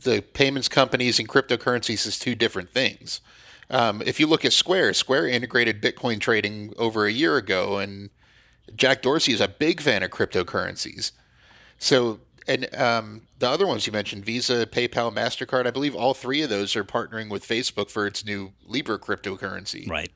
the 0.03 0.21
payments 0.21 0.69
companies 0.69 1.19
and 1.19 1.29
cryptocurrencies 1.29 2.07
as 2.07 2.19
two 2.19 2.37
different 2.37 2.71
things. 2.71 3.21
Um, 3.71 4.03
if 4.05 4.19
you 4.19 4.27
look 4.27 4.45
at 4.45 4.53
Square, 4.53 4.95
Square 4.95 5.29
integrated 5.29 5.83
Bitcoin 5.83 6.21
trading 6.21 6.73
over 6.79 7.07
a 7.07 7.13
year 7.13 7.37
ago, 7.37 7.79
and 7.79 8.11
Jack 8.75 9.03
Dorsey 9.03 9.33
is 9.33 9.41
a 9.41 9.49
big 9.49 9.81
fan 9.81 10.03
of 10.03 10.11
cryptocurrencies. 10.11 11.13
So, 11.79 12.21
and 12.47 12.75
um, 12.75 13.23
the 13.39 13.49
other 13.49 13.67
ones 13.67 13.87
you 13.87 13.93
mentioned, 13.93 14.25
Visa, 14.25 14.67
PayPal, 14.67 15.15
Mastercard, 15.15 15.67
I 15.67 15.71
believe 15.71 15.95
all 15.95 16.15
three 16.15 16.43
of 16.43 16.51
those 16.51 16.75
are 16.77 16.85
partnering 16.85 17.29
with 17.29 17.47
Facebook 17.47 17.91
for 17.91 18.07
its 18.07 18.25
new 18.25 18.53
Libra 18.67 18.99
cryptocurrency. 18.99 19.89
Right. 19.89 20.11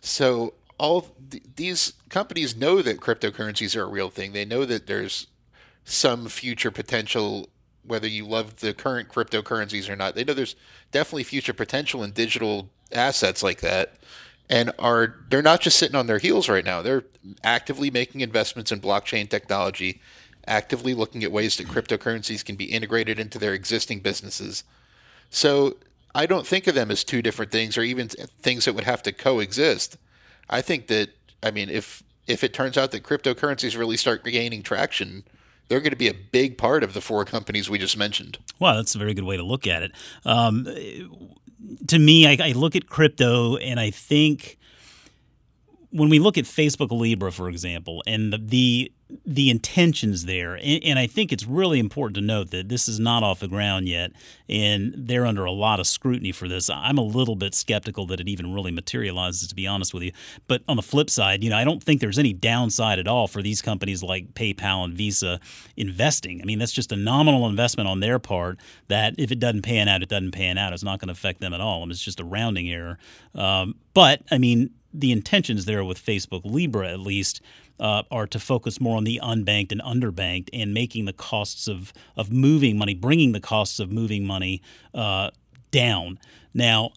So 0.00 0.54
all 0.78 1.08
th- 1.30 1.42
these 1.56 1.94
companies 2.08 2.56
know 2.56 2.82
that 2.82 3.00
cryptocurrencies 3.00 3.74
are 3.74 3.82
a 3.82 3.88
real 3.88 4.10
thing. 4.10 4.32
They 4.32 4.44
know 4.44 4.64
that 4.64 4.86
there's 4.86 5.26
some 5.84 6.28
future 6.28 6.70
potential 6.70 7.48
whether 7.86 8.08
you 8.08 8.26
love 8.26 8.56
the 8.56 8.74
current 8.74 9.08
cryptocurrencies 9.08 9.88
or 9.88 9.96
not. 9.96 10.14
They 10.14 10.24
know 10.24 10.34
there's 10.34 10.56
definitely 10.90 11.24
future 11.24 11.52
potential 11.52 12.02
in 12.02 12.10
digital 12.10 12.68
assets 12.92 13.42
like 13.42 13.60
that 13.60 13.96
and 14.48 14.72
are 14.78 15.16
they're 15.28 15.42
not 15.42 15.60
just 15.60 15.78
sitting 15.78 15.96
on 15.96 16.06
their 16.06 16.18
heels 16.18 16.48
right 16.48 16.64
now. 16.64 16.82
They're 16.82 17.04
actively 17.42 17.90
making 17.90 18.20
investments 18.20 18.70
in 18.70 18.80
blockchain 18.80 19.28
technology, 19.28 20.00
actively 20.46 20.94
looking 20.94 21.24
at 21.24 21.32
ways 21.32 21.56
that 21.56 21.66
cryptocurrencies 21.66 22.44
can 22.44 22.56
be 22.56 22.66
integrated 22.66 23.18
into 23.18 23.38
their 23.38 23.54
existing 23.54 24.00
businesses. 24.00 24.64
So 25.30 25.76
I 26.14 26.26
don't 26.26 26.46
think 26.46 26.66
of 26.66 26.74
them 26.74 26.90
as 26.90 27.02
two 27.02 27.22
different 27.22 27.50
things 27.50 27.76
or 27.76 27.82
even 27.82 28.08
things 28.08 28.64
that 28.64 28.74
would 28.74 28.84
have 28.84 29.02
to 29.04 29.12
coexist. 29.12 29.96
I 30.48 30.62
think 30.62 30.86
that 30.86 31.10
I 31.42 31.50
mean 31.50 31.68
if 31.68 32.02
if 32.26 32.44
it 32.44 32.54
turns 32.54 32.76
out 32.76 32.90
that 32.92 33.02
cryptocurrencies 33.02 33.78
really 33.78 33.96
start 33.96 34.24
gaining 34.24 34.62
traction, 34.62 35.24
they're 35.68 35.80
going 35.80 35.90
to 35.90 35.96
be 35.96 36.08
a 36.08 36.14
big 36.14 36.58
part 36.58 36.84
of 36.84 36.94
the 36.94 37.00
four 37.00 37.24
companies 37.24 37.68
we 37.68 37.78
just 37.78 37.96
mentioned. 37.96 38.38
Wow, 38.58 38.76
that's 38.76 38.94
a 38.94 38.98
very 38.98 39.14
good 39.14 39.24
way 39.24 39.36
to 39.36 39.42
look 39.42 39.66
at 39.66 39.82
it. 39.82 39.92
Um, 40.24 40.66
to 41.88 41.98
me, 41.98 42.26
I, 42.26 42.48
I 42.48 42.52
look 42.52 42.76
at 42.76 42.88
crypto 42.88 43.56
and 43.56 43.80
I 43.80 43.90
think 43.90 44.58
when 45.90 46.08
we 46.08 46.18
look 46.18 46.36
at 46.36 46.44
Facebook 46.44 46.90
Libra, 46.90 47.32
for 47.32 47.48
example, 47.48 48.02
and 48.06 48.32
the, 48.32 48.38
the 48.38 48.92
the 49.24 49.50
intentions 49.50 50.24
there. 50.24 50.54
And, 50.54 50.82
and, 50.82 50.98
I 50.98 51.06
think 51.06 51.32
it's 51.32 51.46
really 51.46 51.78
important 51.78 52.16
to 52.16 52.20
note 52.20 52.50
that 52.50 52.68
this 52.68 52.88
is 52.88 52.98
not 52.98 53.22
off 53.22 53.38
the 53.38 53.46
ground 53.46 53.88
yet, 53.88 54.10
and 54.48 54.92
they're 54.96 55.26
under 55.26 55.44
a 55.44 55.52
lot 55.52 55.78
of 55.78 55.86
scrutiny 55.86 56.32
for 56.32 56.48
this. 56.48 56.68
I'm 56.68 56.98
a 56.98 57.02
little 57.02 57.36
bit 57.36 57.54
skeptical 57.54 58.06
that 58.06 58.18
it 58.18 58.28
even 58.28 58.52
really 58.52 58.72
materializes, 58.72 59.46
to 59.48 59.54
be 59.54 59.66
honest 59.66 59.94
with 59.94 60.02
you. 60.02 60.12
But 60.48 60.62
on 60.66 60.76
the 60.76 60.82
flip 60.82 61.08
side, 61.08 61.44
you 61.44 61.50
know, 61.50 61.56
I 61.56 61.62
don't 61.62 61.82
think 61.82 62.00
there's 62.00 62.18
any 62.18 62.32
downside 62.32 62.98
at 62.98 63.06
all 63.06 63.28
for 63.28 63.42
these 63.42 63.62
companies 63.62 64.02
like 64.02 64.34
PayPal 64.34 64.84
and 64.84 64.94
Visa 64.94 65.38
investing. 65.76 66.40
I 66.42 66.44
mean, 66.44 66.58
that's 66.58 66.72
just 66.72 66.90
a 66.90 66.96
nominal 66.96 67.46
investment 67.46 67.88
on 67.88 68.00
their 68.00 68.18
part 68.18 68.58
that 68.88 69.14
if 69.18 69.30
it 69.30 69.38
doesn't 69.38 69.62
pan 69.62 69.86
out, 69.86 70.02
it 70.02 70.08
doesn't 70.08 70.32
pan 70.32 70.58
out. 70.58 70.72
It's 70.72 70.82
not 70.82 70.98
going 70.98 71.08
to 71.08 71.12
affect 71.12 71.40
them 71.40 71.54
at 71.54 71.60
all. 71.60 71.82
I 71.82 71.84
mean, 71.84 71.92
it's 71.92 72.02
just 72.02 72.18
a 72.18 72.24
rounding 72.24 72.68
error. 72.68 72.98
Um, 73.36 73.76
but, 73.94 74.22
I 74.32 74.38
mean, 74.38 74.70
the 74.92 75.12
intentions 75.12 75.64
there 75.64 75.84
with 75.84 76.04
Facebook 76.04 76.42
Libra, 76.44 76.88
at 76.90 77.00
least, 77.00 77.40
uh, 77.80 78.02
are 78.10 78.26
to 78.26 78.38
focus 78.38 78.80
more 78.80 78.96
on 78.96 79.04
the 79.04 79.20
unbanked 79.22 79.72
and 79.72 79.80
underbanked 79.82 80.48
and 80.52 80.72
making 80.72 81.04
the 81.04 81.12
costs 81.12 81.68
of, 81.68 81.92
of 82.16 82.32
moving 82.32 82.78
money, 82.78 82.94
bringing 82.94 83.32
the 83.32 83.40
costs 83.40 83.78
of 83.78 83.90
moving 83.90 84.26
money 84.26 84.62
uh, 84.94 85.30
down. 85.70 86.18
Now, 86.54 86.92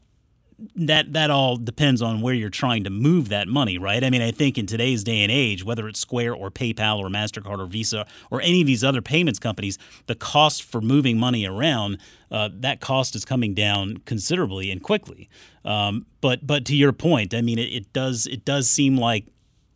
that 0.75 1.13
that 1.13 1.29
all 1.29 1.55
depends 1.57 2.01
on 2.01 2.21
where 2.21 2.33
you're 2.33 2.49
trying 2.49 2.83
to 2.83 2.89
move 2.89 3.29
that 3.29 3.47
money, 3.47 3.77
right? 3.77 4.03
I 4.03 4.09
mean, 4.09 4.21
I 4.21 4.31
think 4.31 4.57
in 4.57 4.65
today's 4.65 5.03
day 5.03 5.21
and 5.23 5.31
age, 5.31 5.63
whether 5.63 5.87
it's 5.87 5.99
Square 5.99 6.35
or 6.35 6.51
PayPal 6.51 6.97
or 6.99 7.07
Mastercard 7.07 7.59
or 7.59 7.65
Visa 7.65 8.05
or 8.29 8.41
any 8.41 8.61
of 8.61 8.67
these 8.67 8.83
other 8.83 9.01
payments 9.01 9.39
companies, 9.39 9.77
the 10.07 10.15
cost 10.15 10.63
for 10.63 10.81
moving 10.81 11.17
money 11.17 11.45
around 11.45 11.99
uh, 12.31 12.49
that 12.53 12.81
cost 12.81 13.15
is 13.15 13.25
coming 13.25 13.53
down 13.53 13.97
considerably 14.05 14.69
and 14.69 14.83
quickly. 14.83 15.29
Um, 15.63 16.05
but 16.21 16.45
but 16.45 16.65
to 16.65 16.75
your 16.75 16.91
point, 16.91 17.33
I 17.33 17.41
mean, 17.41 17.57
it, 17.57 17.73
it 17.73 17.93
does 17.93 18.27
it 18.27 18.45
does 18.45 18.69
seem 18.69 18.97
like 18.97 19.25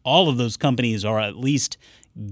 all 0.03 0.29
of 0.29 0.38
those 0.38 0.57
companies 0.57 1.03
are 1.05 1.19
at 1.19 1.36
least 1.36 1.77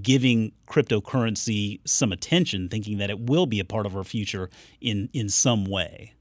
giving 0.00 0.52
cryptocurrency 0.68 1.80
some 1.84 2.12
attention, 2.12 2.68
thinking 2.68 2.98
that 2.98 3.10
it 3.10 3.20
will 3.20 3.46
be 3.46 3.60
a 3.60 3.64
part 3.64 3.86
of 3.86 3.96
our 3.96 4.04
future 4.04 4.48
in 4.80 5.08
in 5.12 5.28
some 5.28 5.64
way. 5.64 6.14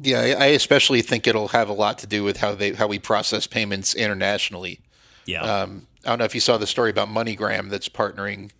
Yeah, 0.00 0.36
I 0.38 0.46
especially 0.46 1.02
think 1.02 1.26
it'll 1.26 1.48
have 1.48 1.68
a 1.68 1.72
lot 1.72 1.98
to 1.98 2.06
do 2.06 2.24
with 2.24 2.38
how 2.38 2.54
they 2.54 2.72
how 2.72 2.88
we 2.88 2.98
process 2.98 3.46
payments 3.46 3.94
internationally. 3.94 4.80
Yeah. 5.26 5.42
Um, 5.42 5.86
I 6.04 6.10
don't 6.10 6.18
know 6.18 6.24
if 6.24 6.34
you 6.34 6.40
saw 6.40 6.58
the 6.58 6.66
story 6.66 6.90
about 6.90 7.08
MoneyGram 7.08 7.70
that's 7.70 7.88
partnering. 7.88 8.50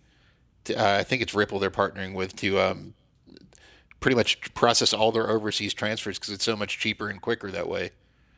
To, 0.65 0.75
uh, 0.75 0.99
I 0.99 1.03
think 1.03 1.21
it's 1.21 1.33
Ripple 1.33 1.59
they're 1.59 1.69
partnering 1.69 2.13
with 2.15 2.35
to 2.37 2.59
um, 2.59 2.93
pretty 3.99 4.15
much 4.15 4.53
process 4.53 4.93
all 4.93 5.11
their 5.11 5.29
overseas 5.29 5.73
transfers 5.73 6.17
because 6.17 6.33
it's 6.33 6.45
so 6.45 6.55
much 6.55 6.79
cheaper 6.79 7.09
and 7.09 7.21
quicker 7.21 7.51
that 7.51 7.67
way. 7.67 7.91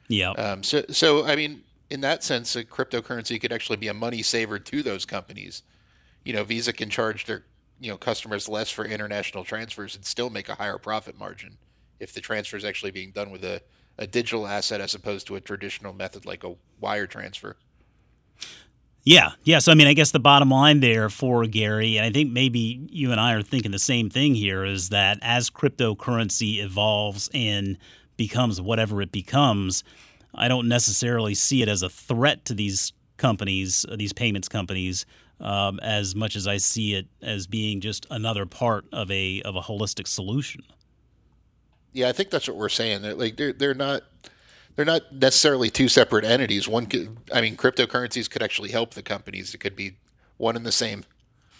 Yeah. 0.07 0.31
Um, 0.31 0.63
so 0.63 0.83
so 0.89 1.25
I 1.25 1.36
mean, 1.36 1.62
in 1.89 2.01
that 2.01 2.24
sense, 2.24 2.56
a 2.56 2.63
cryptocurrency 2.63 3.39
could 3.39 3.51
actually 3.51 3.77
be 3.77 3.88
a 3.88 3.94
money 3.94 4.22
saver 4.22 4.60
to 4.60 4.84
those 4.84 5.06
companies. 5.06 5.63
You 6.24 6.34
know, 6.34 6.44
Visa 6.44 6.74
can 6.74 6.89
charge 6.89 7.25
their 7.25 7.46
you 7.79 7.91
know 7.91 7.98
customers 7.98 8.50
less 8.50 8.70
for 8.70 8.86
international 8.86 9.44
transfers 9.44 9.96
and 9.96 10.06
still 10.06 10.29
make 10.29 10.50
a 10.50 10.56
higher 10.56 10.77
profit 10.77 11.17
margin 11.17 11.58
if 12.00 12.13
the 12.13 12.22
transfer 12.22 12.58
is 12.58 12.65
actually 12.65 12.91
being 12.91 13.12
done 13.12 13.32
with 13.32 13.44
a, 13.44 13.62
a 13.98 14.08
digital 14.08 14.48
asset 14.48 14.82
as 14.82 14.94
opposed 14.94 15.27
to 15.27 15.36
a 15.36 15.41
traditional 15.41 15.94
method 15.94 16.25
like 16.25 16.44
a 16.44 16.56
wire 16.79 17.08
transfer. 17.08 17.58
Yeah, 19.03 19.32
yeah. 19.44 19.60
So 19.60 19.72
I 19.72 19.75
mean, 19.75 19.88
I 19.88 19.94
guess 19.94 20.12
the 20.12 20.20
bottom 20.20 20.50
line 20.50 20.82
there 20.82 21.10
for 21.10 21.46
Gary, 21.48 21.98
and 21.98 22.06
I 22.06 22.12
think 22.12 22.32
maybe 22.32 22.88
you 22.89 23.12
and 23.12 23.22
I 23.22 23.34
are 23.34 23.41
thinking 23.41 23.72
the 23.72 23.79
same 23.79 24.10
thing 24.10 24.36
here, 24.36 24.65
is 24.65 24.89
that 24.89 25.17
as 25.22 25.50
cryptocurrency 25.50 26.62
evolves 26.62 27.29
and 27.34 27.77
becomes 28.17 28.60
whatever 28.60 29.01
it 29.01 29.12
becomes, 29.12 29.84
I 30.38 30.48
don't 30.48 30.67
necessarily 30.67 31.34
see 31.34 31.62
it 31.62 31.70
as 31.70 31.82
a 31.82 31.89
threat 31.89 32.46
to 32.46 32.53
these 32.53 32.94
companies, 33.17 33.86
uh, 33.89 33.96
these 33.96 34.13
payments 34.13 34.48
companies, 34.48 35.06
um, 35.39 35.79
as 35.82 36.15
much 36.15 36.36
as 36.36 36.48
I 36.48 36.58
see 36.58 36.94
it 36.94 37.08
as 37.22 37.48
being 37.48 37.82
just 37.82 38.06
another 38.10 38.46
part 38.46 38.86
of 38.91 39.10
a 39.12 39.41
of 39.44 39.56
a 39.56 39.62
holistic 39.62 40.08
solution. 40.08 40.62
Yeah, 41.94 42.10
I 42.10 42.12
think 42.12 42.29
that's 42.29 42.48
what 42.48 42.58
we're 42.58 42.70
saying. 42.70 43.01
They're 43.01 43.15
like 43.15 43.38
they're 43.38 43.53
they're 43.53 43.74
not 43.74 44.03
they're 44.75 44.86
not 44.86 45.12
necessarily 45.12 45.70
two 45.70 45.89
separate 45.89 46.24
entities. 46.24 46.67
One 46.67 46.86
could, 46.86 47.17
I 47.34 47.41
mean, 47.41 47.58
cryptocurrencies 47.58 48.29
could 48.29 48.44
actually 48.44 48.70
help 48.70 48.94
the 48.94 49.01
companies. 49.01 49.53
It 49.53 49.58
could 49.58 49.75
be 49.75 49.98
one 50.38 50.56
and 50.56 50.65
the 50.65 50.72
same. 50.72 51.03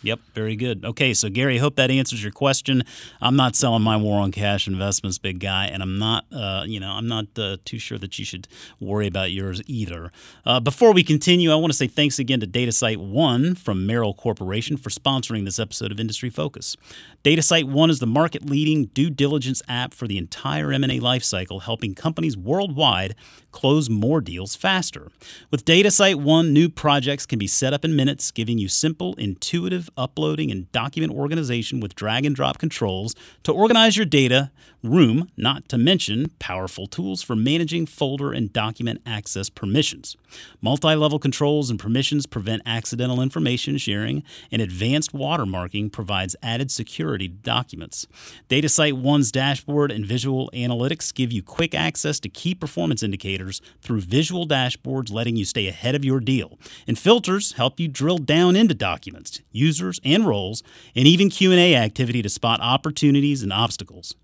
Yep, 0.04 0.20
very 0.36 0.56
good. 0.56 0.86
Okay, 0.86 1.14
so 1.14 1.28
Gary, 1.28 1.58
hope 1.58 1.76
that 1.76 1.90
answers 1.90 2.22
your 2.22 2.32
question. 2.32 2.84
I'm 3.20 3.36
not 3.36 3.56
selling 3.56 3.82
my 3.82 3.98
war 3.98 4.22
on 4.22 4.32
cash 4.32 4.68
investments, 4.68 5.18
big 5.18 5.40
guy, 5.40 5.66
and 5.66 5.82
I'm 5.82 5.98
not, 5.98 6.26
uh, 6.32 6.66
you 6.68 6.80
know, 6.80 6.92
I'm 6.92 7.08
not 7.08 7.26
uh, 7.38 7.58
too 7.66 7.80
sure 7.80 7.98
that 7.98 8.20
you 8.20 8.24
should 8.24 8.48
worry 8.80 9.08
about 9.08 9.32
yours 9.32 9.62
either. 9.66 10.12
Uh, 10.46 10.60
before 10.60 10.94
we 10.94 11.04
continue, 11.04 11.52
I 11.52 11.56
want 11.56 11.74
to 11.74 11.78
say 11.78 11.88
thanks 11.88 12.20
again 12.20 12.40
to 12.42 12.48
DataSite 12.48 12.98
One 12.98 13.56
from 13.56 13.88
Merrill 13.88 14.14
Corporation 14.14 14.78
for 14.78 14.92
sponsoring 14.92 15.46
this 15.46 15.58
episode 15.58 15.92
of 15.92 16.00
Industry 16.00 16.30
Focus. 16.30 16.78
DataSite 17.24 17.66
One 17.66 17.90
is 17.90 18.00
the 18.00 18.08
market-leading 18.08 18.86
due 18.88 19.10
diligence 19.10 19.64
app 19.68 19.96
for 19.96 20.08
the 20.08 20.20
entire 20.20 20.72
M&A 20.72 21.00
lifecycle, 21.00 21.64
helping 21.64 21.96
companies 21.96 22.38
worldwide 22.38 23.16
close 23.52 23.90
more 23.90 24.22
deals 24.22 24.56
faster. 24.56 25.12
With 25.50 25.66
DataSite 25.66 26.22
One, 26.22 26.54
new 26.54 26.70
projects 26.70 27.26
can 27.26 27.40
be 27.40 27.48
set 27.48 27.74
up 27.74 27.84
in 27.84 27.96
minutes, 27.96 28.30
giving 28.30 28.60
you 28.60 28.68
simple, 28.68 29.16
intuitive 29.16 29.87
uploading 29.96 30.52
and 30.52 30.72
document 30.72 31.14
organization 31.14 31.80
with 31.80 31.96
drag 31.96 32.26
and 32.26 32.36
drop 32.36 32.58
controls 32.58 33.16
to 33.44 33.52
organize 33.52 33.96
your 33.96 34.06
data 34.06 34.52
room, 34.84 35.30
not 35.38 35.68
to 35.70 35.78
mention 35.78 36.30
powerful 36.40 36.88
tools 36.88 37.22
for 37.22 37.36
managing 37.36 37.86
folder 37.86 38.32
and 38.32 38.54
document 38.54 39.02
access 39.06 39.50
permissions. 39.50 40.16
Multi 40.62 40.96
level 40.96 41.20
controls 41.20 41.70
and 41.70 41.80
permissions 41.80 42.26
prevent 42.26 42.62
accidental 42.66 43.22
information 43.22 43.78
sharing, 43.78 44.24
and 44.52 44.62
advanced 44.62 45.14
watermarking 45.14 45.92
provides 45.92 46.36
added 46.42 46.72
security 46.72 47.28
to 47.28 47.34
documents. 47.34 48.08
DataSite 48.50 48.94
One's 48.94 49.32
dashboard 49.32 49.92
and 49.92 50.06
visual 50.06 50.50
analytics 50.54 51.14
give 51.14 51.32
you 51.32 51.42
quick 51.42 51.74
access 51.74 52.20
to 52.20 52.30
key 52.30 52.54
performance 52.54 53.04
indicators 53.04 53.62
through 53.82 54.02
visual 54.02 54.48
dashboards, 54.48 55.12
letting 55.12 55.36
you 55.36 55.46
stay 55.46 55.68
ahead 55.68 55.96
of 55.96 56.06
your 56.06 56.20
deal. 56.20 56.58
And 56.88 56.98
filters 56.98 57.54
help 57.54 57.80
you 57.80 57.88
drill 57.88 58.18
down 58.18 58.56
into 58.56 58.74
documents, 58.74 59.42
users, 59.78 60.00
and 60.04 60.26
roles, 60.26 60.64
and 60.96 61.08
even 61.08 61.30
Q&A 61.30 61.76
activity 61.76 62.22
to 62.22 62.30
spot 62.30 62.60
opportunities 62.62 63.44
and 63.44 63.54
obstacles. 63.54 64.16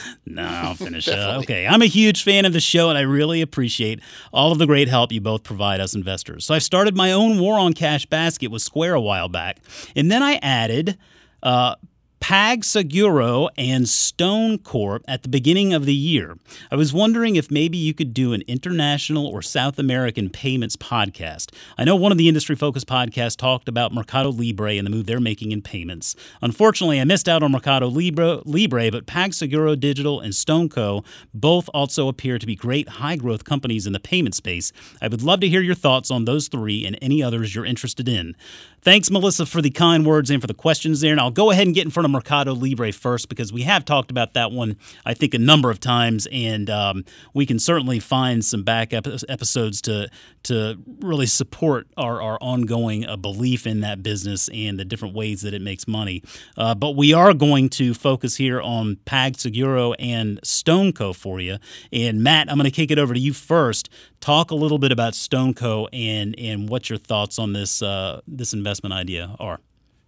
no, 0.26 0.42
I'll 0.42 0.74
finish. 0.74 1.08
uh, 1.08 1.38
okay, 1.42 1.66
I'm 1.66 1.82
a 1.82 1.86
huge 1.86 2.22
fan 2.22 2.44
of 2.44 2.52
the 2.52 2.60
show, 2.60 2.88
and 2.88 2.98
I 2.98 3.02
really 3.02 3.40
appreciate 3.40 4.00
all 4.32 4.52
of 4.52 4.58
the 4.58 4.66
great 4.66 4.88
help 4.88 5.12
you 5.12 5.20
both 5.20 5.42
provide 5.42 5.80
us 5.80 5.94
investors. 5.94 6.44
So 6.44 6.54
I've 6.54 6.62
started 6.62 6.96
my 6.96 7.12
own 7.12 7.38
war 7.38 7.58
on 7.58 7.72
cash 7.72 8.06
basket 8.06 8.50
with 8.50 8.62
Square 8.62 8.94
a 8.94 9.00
while 9.00 9.28
back, 9.28 9.58
and 9.96 10.10
then 10.10 10.22
I 10.22 10.38
added. 10.42 10.98
Uh, 11.42 11.74
PagSeguro 12.22 13.48
and 13.58 13.84
StoneCo 13.84 15.00
at 15.08 15.24
the 15.24 15.28
beginning 15.28 15.74
of 15.74 15.86
the 15.86 15.94
year. 15.94 16.38
I 16.70 16.76
was 16.76 16.92
wondering 16.92 17.34
if 17.34 17.50
maybe 17.50 17.76
you 17.76 17.92
could 17.92 18.14
do 18.14 18.32
an 18.32 18.44
international 18.46 19.26
or 19.26 19.42
South 19.42 19.76
American 19.76 20.30
payments 20.30 20.76
podcast. 20.76 21.52
I 21.76 21.82
know 21.82 21.96
one 21.96 22.12
of 22.12 22.18
the 22.18 22.28
industry 22.28 22.54
focused 22.54 22.86
podcasts 22.86 23.36
talked 23.36 23.68
about 23.68 23.92
Mercado 23.92 24.30
Libre 24.30 24.74
and 24.74 24.86
the 24.86 24.90
move 24.90 25.06
they're 25.06 25.18
making 25.18 25.50
in 25.50 25.62
payments. 25.62 26.14
Unfortunately, 26.40 27.00
I 27.00 27.04
missed 27.04 27.28
out 27.28 27.42
on 27.42 27.50
Mercado 27.50 27.88
Libre, 27.88 28.40
Libre 28.44 28.92
but 28.92 29.06
PagSeguro 29.06 29.78
Digital 29.78 30.20
and 30.20 30.32
StoneCo 30.32 31.04
both 31.34 31.68
also 31.74 32.06
appear 32.06 32.38
to 32.38 32.46
be 32.46 32.54
great 32.54 32.88
high 32.88 33.16
growth 33.16 33.42
companies 33.42 33.84
in 33.84 33.92
the 33.92 34.00
payment 34.00 34.36
space. 34.36 34.72
I 35.00 35.08
would 35.08 35.22
love 35.22 35.40
to 35.40 35.48
hear 35.48 35.60
your 35.60 35.74
thoughts 35.74 36.08
on 36.08 36.24
those 36.24 36.46
three 36.46 36.86
and 36.86 36.96
any 37.02 37.20
others 37.20 37.52
you're 37.52 37.66
interested 37.66 38.08
in. 38.08 38.36
Thanks, 38.80 39.10
Melissa, 39.10 39.46
for 39.46 39.62
the 39.62 39.70
kind 39.70 40.06
words 40.06 40.30
and 40.30 40.40
for 40.40 40.48
the 40.48 40.54
questions 40.54 41.00
there. 41.00 41.12
And 41.12 41.20
I'll 41.20 41.30
go 41.30 41.50
ahead 41.50 41.66
and 41.66 41.74
get 41.74 41.84
in 41.84 41.90
front 41.90 42.04
of 42.04 42.11
Mercado 42.12 42.54
Libre 42.54 42.92
first 42.92 43.28
because 43.28 43.52
we 43.52 43.62
have 43.62 43.84
talked 43.84 44.10
about 44.10 44.34
that 44.34 44.52
one, 44.52 44.76
I 45.04 45.14
think, 45.14 45.34
a 45.34 45.38
number 45.38 45.70
of 45.70 45.80
times, 45.80 46.28
and 46.30 46.70
um, 46.70 47.04
we 47.34 47.46
can 47.46 47.58
certainly 47.58 47.98
find 47.98 48.44
some 48.44 48.62
back 48.62 48.92
episodes 48.92 49.80
to 49.82 50.08
to 50.44 50.76
really 51.00 51.26
support 51.26 51.86
our, 51.96 52.20
our 52.20 52.38
ongoing 52.40 53.06
uh, 53.06 53.16
belief 53.16 53.66
in 53.66 53.80
that 53.80 54.02
business 54.02 54.48
and 54.52 54.78
the 54.78 54.84
different 54.84 55.14
ways 55.14 55.42
that 55.42 55.54
it 55.54 55.62
makes 55.62 55.86
money. 55.86 56.22
Uh, 56.56 56.74
but 56.74 56.96
we 56.96 57.12
are 57.14 57.32
going 57.32 57.68
to 57.68 57.94
focus 57.94 58.36
here 58.36 58.60
on 58.60 58.96
PagSeguro 59.06 59.94
and 59.98 60.40
StoneCo 60.42 61.14
for 61.14 61.40
you. 61.40 61.58
And 61.92 62.22
Matt, 62.22 62.50
I'm 62.50 62.56
going 62.56 62.70
to 62.70 62.74
kick 62.74 62.90
it 62.90 62.98
over 62.98 63.14
to 63.14 63.20
you 63.20 63.32
first. 63.32 63.88
Talk 64.20 64.50
a 64.50 64.54
little 64.54 64.78
bit 64.78 64.92
about 64.92 65.14
StoneCo 65.14 65.88
and 65.92 66.38
and 66.38 66.68
what 66.68 66.88
your 66.90 66.98
thoughts 66.98 67.38
on 67.38 67.52
this 67.52 67.82
uh, 67.82 68.20
this 68.26 68.52
investment 68.52 68.92
idea 68.92 69.36
are. 69.38 69.60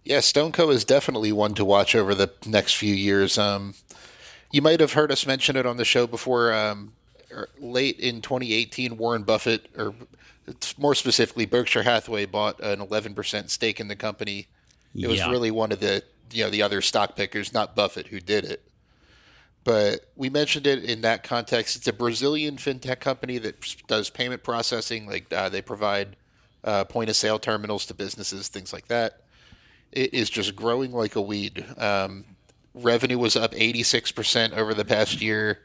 Yeah, 0.05 0.19
StoneCo 0.19 0.71
is 0.71 0.85
definitely 0.85 1.31
one 1.31 1.55
to 1.55 1.65
watch 1.65 1.95
over 1.95 2.13
the 2.13 2.31
next 2.45 2.75
few 2.75 2.93
years. 2.93 3.39
Um, 3.39 3.73
you 4.51 4.61
might 4.61 4.79
have 4.79 4.93
heard 4.93 5.11
us 5.11 5.25
mention 5.25 5.55
it 5.55 5.65
on 5.65 5.77
the 5.77 5.83
show 5.83 6.05
before. 6.05 6.53
Um, 6.53 6.93
er, 7.31 7.49
late 7.59 7.99
in 7.99 8.21
2018, 8.21 8.97
Warren 8.97 9.23
Buffett, 9.23 9.67
or 9.75 9.95
more 10.77 10.93
specifically, 10.93 11.47
Berkshire 11.47 11.81
Hathaway, 11.81 12.25
bought 12.25 12.59
an 12.59 12.79
11% 12.79 13.49
stake 13.49 13.79
in 13.79 13.87
the 13.87 13.95
company. 13.95 14.47
It 14.93 15.01
yeah. 15.01 15.07
was 15.07 15.27
really 15.27 15.49
one 15.49 15.71
of 15.71 15.79
the 15.79 16.03
you 16.31 16.43
know 16.43 16.49
the 16.51 16.61
other 16.61 16.81
stock 16.81 17.15
pickers, 17.15 17.51
not 17.51 17.75
Buffett, 17.75 18.07
who 18.07 18.19
did 18.19 18.45
it. 18.45 18.61
But 19.63 20.01
we 20.15 20.29
mentioned 20.29 20.67
it 20.67 20.83
in 20.83 21.01
that 21.01 21.23
context. 21.23 21.75
It's 21.75 21.87
a 21.87 21.93
Brazilian 21.93 22.57
fintech 22.57 22.99
company 22.99 23.39
that 23.39 23.55
does 23.87 24.11
payment 24.11 24.43
processing. 24.43 25.07
Like 25.07 25.33
uh, 25.33 25.49
they 25.49 25.63
provide 25.63 26.15
uh, 26.63 26.83
point 26.85 27.09
of 27.09 27.15
sale 27.15 27.39
terminals 27.39 27.87
to 27.87 27.95
businesses, 27.95 28.47
things 28.47 28.71
like 28.71 28.87
that. 28.87 29.21
It 29.91 30.13
is 30.13 30.29
just 30.29 30.55
growing 30.55 30.91
like 30.91 31.15
a 31.15 31.21
weed. 31.21 31.65
Um, 31.77 32.25
revenue 32.73 33.17
was 33.17 33.35
up 33.35 33.53
86% 33.53 34.53
over 34.53 34.73
the 34.73 34.85
past 34.85 35.21
year. 35.21 35.59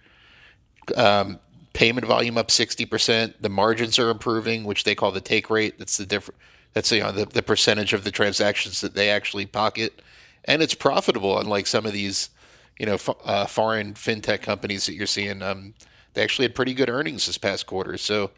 Um, 0.96 1.40
payment 1.72 2.06
volume 2.06 2.38
up 2.38 2.48
60%. 2.48 3.34
The 3.40 3.48
margins 3.48 3.98
are 3.98 4.10
improving, 4.10 4.64
which 4.64 4.84
they 4.84 4.94
call 4.94 5.12
the 5.12 5.20
take 5.20 5.50
rate. 5.50 5.78
That's 5.78 5.96
the 5.96 6.06
different. 6.06 6.40
That's 6.72 6.92
you 6.92 7.00
know, 7.00 7.10
the, 7.10 7.26
the 7.26 7.42
percentage 7.42 7.92
of 7.92 8.04
the 8.04 8.12
transactions 8.12 8.80
that 8.80 8.94
they 8.94 9.10
actually 9.10 9.44
pocket, 9.44 10.02
and 10.44 10.62
it's 10.62 10.74
profitable. 10.74 11.36
Unlike 11.38 11.66
some 11.66 11.84
of 11.84 11.92
these, 11.92 12.30
you 12.78 12.86
know, 12.86 12.94
f- 12.94 13.08
uh, 13.24 13.46
foreign 13.46 13.94
fintech 13.94 14.42
companies 14.42 14.86
that 14.86 14.94
you're 14.94 15.06
seeing, 15.08 15.42
um, 15.42 15.74
they 16.14 16.22
actually 16.22 16.44
had 16.44 16.54
pretty 16.54 16.74
good 16.74 16.88
earnings 16.88 17.26
this 17.26 17.38
past 17.38 17.66
quarter. 17.66 17.98
So 17.98 18.30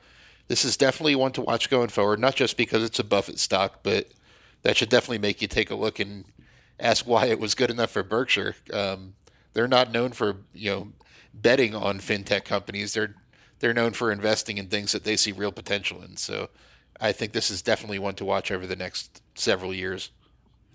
this 0.49 0.65
is 0.65 0.79
definitely 0.79 1.15
one 1.15 1.33
to 1.33 1.43
watch 1.43 1.69
going 1.69 1.89
forward, 1.89 2.21
not 2.21 2.35
just 2.35 2.57
because 2.57 2.83
it's 2.83 2.99
a 2.99 3.05
Buffett 3.05 3.39
stock, 3.39 3.81
but 3.83 4.09
that 4.63 4.77
should 4.77 4.89
definitely 4.89 5.19
make 5.19 5.43
you 5.43 5.49
take 5.49 5.71
a 5.71 5.75
look 5.75 5.99
and 5.99 6.25
ask 6.79 7.07
why 7.07 7.27
it 7.27 7.39
was 7.39 7.55
good 7.55 7.71
enough 7.71 7.91
for 7.91 8.03
Berkshire. 8.03 8.57
Um, 8.73 9.15
they're 9.53 9.69
not 9.69 9.93
known 9.93 10.13
for 10.13 10.37
you 10.55 10.71
know 10.71 10.89
betting 11.35 11.75
on 11.75 12.01
fintech 12.01 12.45
companies. 12.45 12.95
They're 12.95 13.15
they're 13.61 13.75
known 13.75 13.93
for 13.93 14.11
investing 14.11 14.59
in 14.59 14.67
things 14.67 14.93
that 14.93 15.05
they 15.05 15.17
see 15.17 15.33
real 15.33 15.53
potential 15.53 16.03
in. 16.03 16.17
So 16.17 16.51
I 17.01 17.13
think 17.13 17.33
this 17.33 17.51
is 17.51 17.63
definitely 17.63 17.99
one 17.99 18.15
to 18.17 18.25
watch 18.25 18.51
over 18.51 18.67
the 18.67 18.77
next 18.77 19.23
several 19.35 19.73
years. 19.73 20.11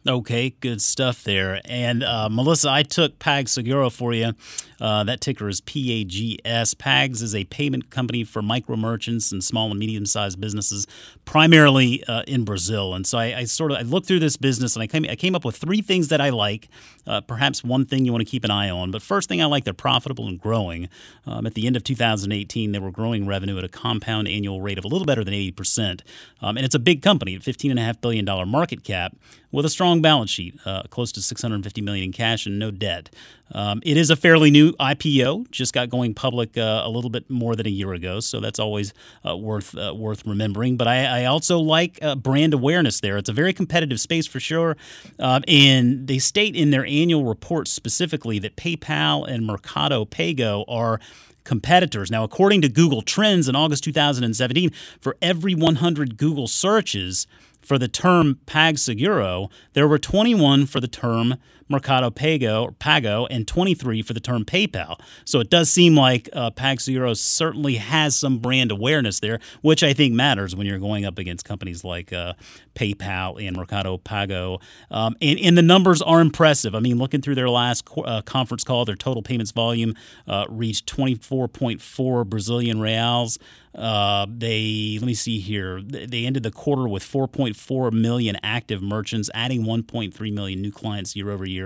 Okay, 0.07 0.51
good 0.61 0.81
stuff 0.81 1.25
there. 1.25 1.59
And 1.65 2.01
uh, 2.01 2.29
Melissa, 2.29 2.69
I 2.69 2.83
took 2.83 3.19
PagSeguro 3.19 3.91
for 3.91 4.13
you. 4.13 4.31
Uh, 4.79 5.03
that 5.03 5.19
ticker 5.19 5.49
is 5.49 5.59
PAGS. 5.59 6.75
PAGS 6.75 7.21
is 7.21 7.35
a 7.35 7.43
payment 7.45 7.89
company 7.89 8.23
for 8.23 8.41
micro 8.41 8.77
merchants 8.77 9.33
and 9.33 9.43
small 9.43 9.69
and 9.69 9.79
medium 9.79 10.05
sized 10.05 10.39
businesses, 10.39 10.87
primarily 11.25 12.03
uh, 12.05 12.21
in 12.25 12.45
Brazil. 12.45 12.93
And 12.93 13.05
so 13.05 13.17
I, 13.17 13.39
I, 13.39 13.43
sort 13.45 13.71
of 13.71 13.79
I 13.79 13.81
looked 13.81 14.07
through 14.07 14.19
this 14.19 14.37
business 14.37 14.75
and 14.75 14.83
I 14.83 14.87
came 14.87 15.05
I 15.09 15.15
came 15.15 15.35
up 15.35 15.43
with 15.43 15.57
three 15.57 15.81
things 15.81 16.07
that 16.07 16.21
I 16.21 16.29
like. 16.29 16.69
Uh, 17.05 17.21
perhaps 17.21 17.63
one 17.63 17.85
thing 17.85 18.05
you 18.05 18.11
want 18.11 18.21
to 18.21 18.29
keep 18.29 18.43
an 18.43 18.51
eye 18.51 18.69
on. 18.69 18.91
But 18.91 19.01
first 19.01 19.27
thing 19.27 19.41
I 19.41 19.45
like, 19.45 19.63
they're 19.63 19.73
profitable 19.73 20.27
and 20.27 20.39
growing. 20.39 20.89
Um, 21.25 21.45
at 21.45 21.53
the 21.53 21.65
end 21.65 21.75
of 21.75 21.83
2018, 21.83 22.71
they 22.71 22.79
were 22.79 22.91
growing 22.91 23.25
revenue 23.25 23.57
at 23.57 23.63
a 23.63 23.69
compound 23.69 24.27
annual 24.27 24.61
rate 24.61 24.77
of 24.77 24.85
a 24.85 24.87
little 24.87 25.05
better 25.05 25.23
than 25.23 25.33
80 25.33 25.51
percent. 25.51 26.03
Um, 26.41 26.55
and 26.55 26.65
it's 26.65 26.75
a 26.75 26.79
big 26.79 27.01
company, 27.01 27.35
at 27.35 27.41
15.5 27.41 27.99
billion 27.99 28.25
dollar 28.25 28.45
market 28.45 28.83
cap 28.83 29.15
with 29.51 29.65
a 29.65 29.69
strong 29.69 29.96
balance 30.01 30.29
sheet, 30.29 30.57
uh, 30.65 30.83
close 30.83 31.11
to 31.13 31.21
650 31.21 31.81
million 31.81 32.05
in 32.05 32.11
cash 32.11 32.45
and 32.45 32.59
no 32.59 32.71
debt. 32.71 33.09
Um, 33.51 33.81
it 33.83 33.95
is 33.97 34.09
a 34.09 34.15
fairly 34.15 34.51
new 34.51 34.73
IPO, 34.73 35.49
just 35.51 35.73
got 35.73 35.89
going 35.89 36.13
public 36.13 36.57
uh, 36.57 36.81
a 36.83 36.89
little 36.89 37.09
bit 37.09 37.29
more 37.29 37.55
than 37.55 37.65
a 37.65 37.69
year 37.69 37.93
ago, 37.93 38.19
so 38.19 38.39
that's 38.39 38.59
always 38.59 38.93
uh, 39.27 39.37
worth 39.37 39.77
uh, 39.77 39.93
worth 39.95 40.25
remembering. 40.25 40.75
But 40.75 40.87
I, 40.87 41.21
I 41.21 41.25
also 41.25 41.59
like 41.59 41.97
uh, 42.01 42.15
brand 42.15 42.53
awareness 42.53 42.99
there. 42.99 43.17
It's 43.17 43.29
a 43.29 43.33
very 43.33 43.53
competitive 43.53 44.01
space 44.01 44.27
for 44.27 44.39
sure, 44.39 44.75
um, 45.19 45.43
and 45.47 46.07
they 46.07 46.19
state 46.19 46.55
in 46.55 46.71
their 46.71 46.85
annual 46.85 47.23
report 47.23 47.67
specifically 47.67 48.39
that 48.39 48.57
PayPal 48.57 49.27
and 49.27 49.45
Mercado 49.45 50.03
Pago 50.03 50.65
are 50.67 50.99
competitors. 51.47 52.11
Now, 52.11 52.25
according 52.25 52.61
to 52.63 52.69
Google 52.69 53.01
Trends 53.01 53.47
in 53.47 53.55
August 53.55 53.85
2017, 53.85 54.69
for 54.99 55.15
every 55.21 55.55
100 55.55 56.17
Google 56.17 56.47
searches 56.47 57.25
for 57.67 57.77
the 57.77 57.89
term 57.89 58.39
PagSeguro, 58.45 59.51
there 59.73 59.89
were 59.89 59.99
21 59.99 60.67
for 60.67 60.79
the 60.79 60.87
term 60.87 61.35
Mercado 61.69 62.09
Pago 62.09 62.75
Pago 62.79 63.27
and 63.27 63.47
23 63.47 64.01
for 64.01 64.13
the 64.13 64.19
term 64.19 64.45
PayPal. 64.45 64.99
So 65.25 65.39
it 65.39 65.49
does 65.49 65.69
seem 65.69 65.95
like 65.95 66.29
uh, 66.33 66.51
PagSeguro 66.51 67.15
certainly 67.17 67.75
has 67.75 68.17
some 68.17 68.39
brand 68.39 68.71
awareness 68.71 69.19
there, 69.19 69.39
which 69.61 69.83
I 69.83 69.93
think 69.93 70.13
matters 70.13 70.55
when 70.55 70.67
you're 70.67 70.79
going 70.79 71.05
up 71.05 71.17
against 71.17 71.45
companies 71.45 71.83
like 71.83 72.13
uh, 72.13 72.33
PayPal 72.75 73.45
and 73.45 73.57
Mercado 73.57 73.97
Pago. 73.97 74.59
Um, 74.91 75.15
and, 75.21 75.39
and, 75.39 75.57
the 75.57 75.63
numbers 75.63 76.01
are 76.01 76.21
impressive. 76.21 76.75
I 76.75 76.79
mean, 76.79 76.97
looking 76.97 77.21
through 77.21 77.35
their 77.35 77.49
last 77.49 77.87
uh, 77.97 78.21
conference 78.21 78.63
call, 78.63 78.85
their 78.85 78.95
total 78.95 79.23
payments 79.23 79.51
volume 79.51 79.95
uh, 80.27 80.45
reached 80.49 80.85
24.4 80.95 82.25
Brazilian 82.27 82.79
reals. 82.79 83.39
Uh, 83.77 84.25
they 84.29 84.97
let 84.99 85.05
me 85.05 85.13
see 85.13 85.39
here. 85.39 85.81
They 85.81 86.25
ended 86.25 86.41
the 86.43 86.51
quarter 86.51 86.87
with 86.87 87.03
4.4 87.03 87.91
million 87.91 88.37
active 88.41 88.81
merchants, 88.81 89.29
adding 89.35 89.63
1.3 89.63 90.33
million 90.33 90.61
new 90.61 90.71
clients 90.71 91.15
year 91.15 91.29
over 91.29 91.45
year. 91.45 91.56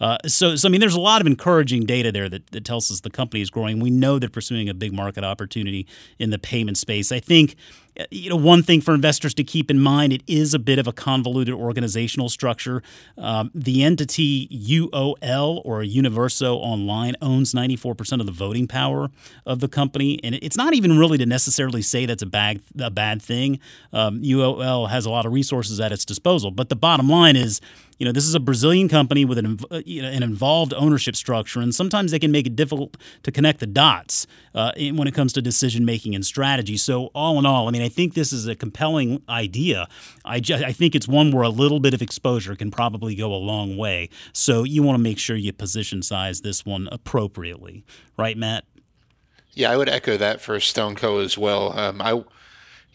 Uh, 0.00 0.18
so, 0.26 0.56
so 0.56 0.68
I 0.68 0.70
mean, 0.70 0.80
there's 0.80 0.94
a 0.94 1.00
lot 1.00 1.20
of 1.20 1.26
encouraging 1.26 1.86
data 1.86 2.12
there 2.12 2.28
that, 2.28 2.46
that 2.48 2.64
tells 2.64 2.90
us 2.90 3.00
the 3.00 3.10
company 3.10 3.40
is 3.40 3.50
growing. 3.50 3.80
We 3.80 3.90
know 3.90 4.18
they're 4.18 4.28
pursuing 4.28 4.68
a 4.68 4.74
big 4.74 4.92
market 4.92 5.24
opportunity 5.24 5.86
in 6.18 6.30
the 6.30 6.38
payment 6.38 6.78
space. 6.78 7.12
I 7.12 7.20
think 7.20 7.56
you 8.10 8.30
know, 8.30 8.36
one 8.36 8.62
thing 8.62 8.80
for 8.80 8.94
investors 8.94 9.34
to 9.34 9.44
keep 9.44 9.70
in 9.70 9.80
mind, 9.80 10.12
it 10.12 10.22
is 10.26 10.54
a 10.54 10.58
bit 10.58 10.78
of 10.78 10.86
a 10.86 10.92
convoluted 10.92 11.54
organizational 11.54 12.28
structure. 12.28 12.82
Um, 13.16 13.50
the 13.54 13.82
entity 13.82 14.48
UOL 14.48 15.62
or 15.64 15.82
Universo 15.82 16.56
Online 16.56 17.14
owns 17.22 17.54
94% 17.54 18.20
of 18.20 18.26
the 18.26 18.32
voting 18.32 18.66
power 18.66 19.10
of 19.44 19.60
the 19.60 19.68
company. 19.68 20.20
And 20.22 20.34
it's 20.36 20.56
not 20.56 20.74
even 20.74 20.98
really 20.98 21.18
to 21.18 21.26
necessarily 21.26 21.82
say 21.82 22.06
that's 22.06 22.22
a 22.22 22.26
bad, 22.26 22.62
a 22.78 22.90
bad 22.90 23.22
thing. 23.22 23.60
Um, 23.92 24.22
UOL 24.22 24.90
has 24.90 25.06
a 25.06 25.10
lot 25.10 25.26
of 25.26 25.32
resources 25.32 25.80
at 25.80 25.92
its 25.92 26.04
disposal. 26.04 26.50
But 26.50 26.68
the 26.68 26.76
bottom 26.76 27.08
line 27.08 27.36
is 27.36 27.60
you 27.98 28.04
know, 28.04 28.12
this 28.12 28.24
is 28.24 28.34
a 28.34 28.40
Brazilian 28.40 28.88
company 28.88 29.24
with 29.24 29.38
an, 29.38 29.58
uh, 29.70 29.80
you 29.86 30.02
know, 30.02 30.08
an 30.08 30.22
involved 30.22 30.74
ownership 30.74 31.16
structure, 31.16 31.60
and 31.60 31.74
sometimes 31.74 32.10
they 32.10 32.18
can 32.18 32.30
make 32.30 32.46
it 32.46 32.54
difficult 32.54 32.96
to 33.22 33.32
connect 33.32 33.60
the 33.60 33.66
dots 33.66 34.26
uh, 34.54 34.72
when 34.92 35.08
it 35.08 35.14
comes 35.14 35.32
to 35.32 35.42
decision 35.42 35.84
making 35.84 36.14
and 36.14 36.24
strategy. 36.24 36.76
So, 36.76 37.06
all 37.14 37.38
in 37.38 37.46
all, 37.46 37.68
I 37.68 37.70
mean, 37.70 37.82
I 37.86 37.88
think 37.88 38.14
this 38.14 38.32
is 38.32 38.46
a 38.46 38.54
compelling 38.54 39.22
idea. 39.28 39.88
I, 40.24 40.40
just, 40.40 40.64
I 40.64 40.72
think 40.72 40.94
it's 40.94 41.06
one 41.06 41.30
where 41.30 41.44
a 41.44 41.48
little 41.48 41.80
bit 41.80 41.94
of 41.94 42.02
exposure 42.02 42.56
can 42.56 42.70
probably 42.70 43.14
go 43.14 43.32
a 43.32 43.36
long 43.36 43.76
way. 43.76 44.10
So, 44.32 44.64
you 44.64 44.82
want 44.82 44.98
to 44.98 45.02
make 45.02 45.18
sure 45.18 45.36
you 45.36 45.52
position 45.52 46.02
size 46.02 46.40
this 46.40 46.66
one 46.66 46.88
appropriately, 46.90 47.84
right, 48.16 48.36
Matt? 48.36 48.64
Yeah, 49.52 49.70
I 49.70 49.76
would 49.76 49.88
echo 49.88 50.16
that 50.16 50.40
for 50.40 50.56
StoneCo 50.58 51.24
as 51.24 51.38
well. 51.38 51.78
Um, 51.78 52.02
I 52.02 52.22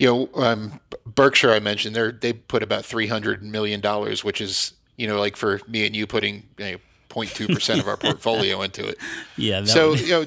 you 0.01 0.08
know, 0.08 0.30
um, 0.34 0.80
Berkshire 1.06 1.51
I 1.51 1.60
mentioned 1.60 1.95
they 1.95 2.12
they 2.12 2.34
put 2.34 2.63
about 2.63 2.84
three 2.84 3.06
hundred 3.06 3.43
million 3.43 3.82
dollars, 3.82 4.23
which 4.23 4.41
is 4.41 4.73
you 4.97 5.08
know 5.08 5.19
like 5.19 5.36
for 5.36 5.62
me 5.67 5.86
and 5.86 5.95
you 5.95 6.08
putting 6.08 6.43
you 6.58 6.71
know, 6.71 6.77
0.2 7.10 7.54
percent 7.54 7.82
of 7.82 7.88
our 7.88 7.97
portfolio 8.08 8.63
into 8.63 8.88
it. 8.88 8.97
Yeah. 9.38 9.63
So 9.65 9.93
you 9.93 10.10
know, 10.10 10.25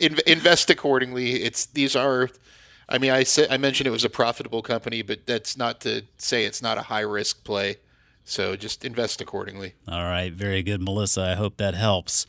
invest 0.26 0.68
accordingly. 0.68 1.42
It's 1.42 1.66
these 1.66 1.96
are. 1.96 2.28
I 2.88 2.98
mean, 2.98 3.10
I 3.10 3.22
said 3.22 3.48
I 3.50 3.56
mentioned 3.56 3.86
it 3.86 3.90
was 3.90 4.04
a 4.04 4.10
profitable 4.10 4.62
company, 4.62 5.02
but 5.02 5.26
that's 5.26 5.56
not 5.56 5.80
to 5.82 6.04
say 6.16 6.44
it's 6.44 6.62
not 6.62 6.78
a 6.78 6.82
high 6.82 7.00
risk 7.00 7.44
play. 7.44 7.76
So 8.24 8.56
just 8.56 8.84
invest 8.84 9.20
accordingly. 9.22 9.74
All 9.88 10.04
right, 10.04 10.30
very 10.30 10.62
good, 10.62 10.82
Melissa. 10.82 11.22
I 11.22 11.34
hope 11.34 11.56
that 11.56 11.74
helps. 11.74 12.26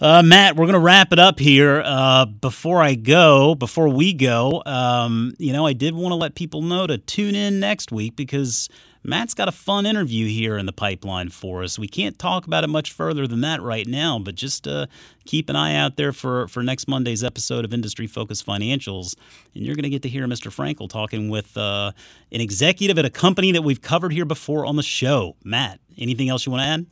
Uh, 0.00 0.22
Matt, 0.22 0.56
we're 0.56 0.64
going 0.64 0.74
to 0.74 0.80
wrap 0.80 1.12
it 1.12 1.18
up 1.18 1.38
here. 1.38 1.82
Uh, 1.84 2.24
before 2.24 2.80
I 2.80 2.94
go, 2.94 3.54
before 3.54 3.88
we 3.88 4.14
go, 4.14 4.62
um, 4.64 5.34
you 5.38 5.52
know, 5.52 5.66
I 5.66 5.72
did 5.72 5.94
want 5.94 6.12
to 6.12 6.16
let 6.16 6.36
people 6.36 6.62
know 6.62 6.86
to 6.86 6.98
tune 6.98 7.34
in 7.34 7.60
next 7.60 7.92
week 7.92 8.16
because 8.16 8.68
Matt's 9.02 9.32
got 9.32 9.48
a 9.48 9.52
fun 9.52 9.86
interview 9.86 10.26
here 10.28 10.58
in 10.58 10.66
the 10.66 10.72
pipeline 10.72 11.30
for 11.30 11.62
us. 11.62 11.78
We 11.78 11.88
can't 11.88 12.18
talk 12.18 12.46
about 12.46 12.64
it 12.64 12.66
much 12.66 12.92
further 12.92 13.26
than 13.26 13.40
that 13.40 13.62
right 13.62 13.86
now, 13.86 14.18
but 14.18 14.34
just 14.34 14.68
uh, 14.68 14.86
keep 15.24 15.48
an 15.48 15.56
eye 15.56 15.74
out 15.74 15.96
there 15.96 16.12
for, 16.12 16.48
for 16.48 16.62
next 16.62 16.86
Monday's 16.86 17.24
episode 17.24 17.64
of 17.64 17.72
Industry 17.72 18.06
Focused 18.06 18.46
Financials. 18.46 19.14
And 19.54 19.64
you're 19.64 19.74
going 19.74 19.84
to 19.84 19.90
get 19.90 20.02
to 20.02 20.08
hear 20.08 20.26
Mr. 20.26 20.54
Frankel 20.54 20.88
talking 20.88 21.30
with 21.30 21.56
uh, 21.56 21.92
an 22.30 22.40
executive 22.42 22.98
at 22.98 23.06
a 23.06 23.10
company 23.10 23.52
that 23.52 23.62
we've 23.62 23.80
covered 23.80 24.12
here 24.12 24.26
before 24.26 24.66
on 24.66 24.76
the 24.76 24.82
show. 24.82 25.34
Matt, 25.42 25.80
anything 25.96 26.28
else 26.28 26.44
you 26.44 26.52
want 26.52 26.62
to 26.62 26.68
add? 26.68 26.86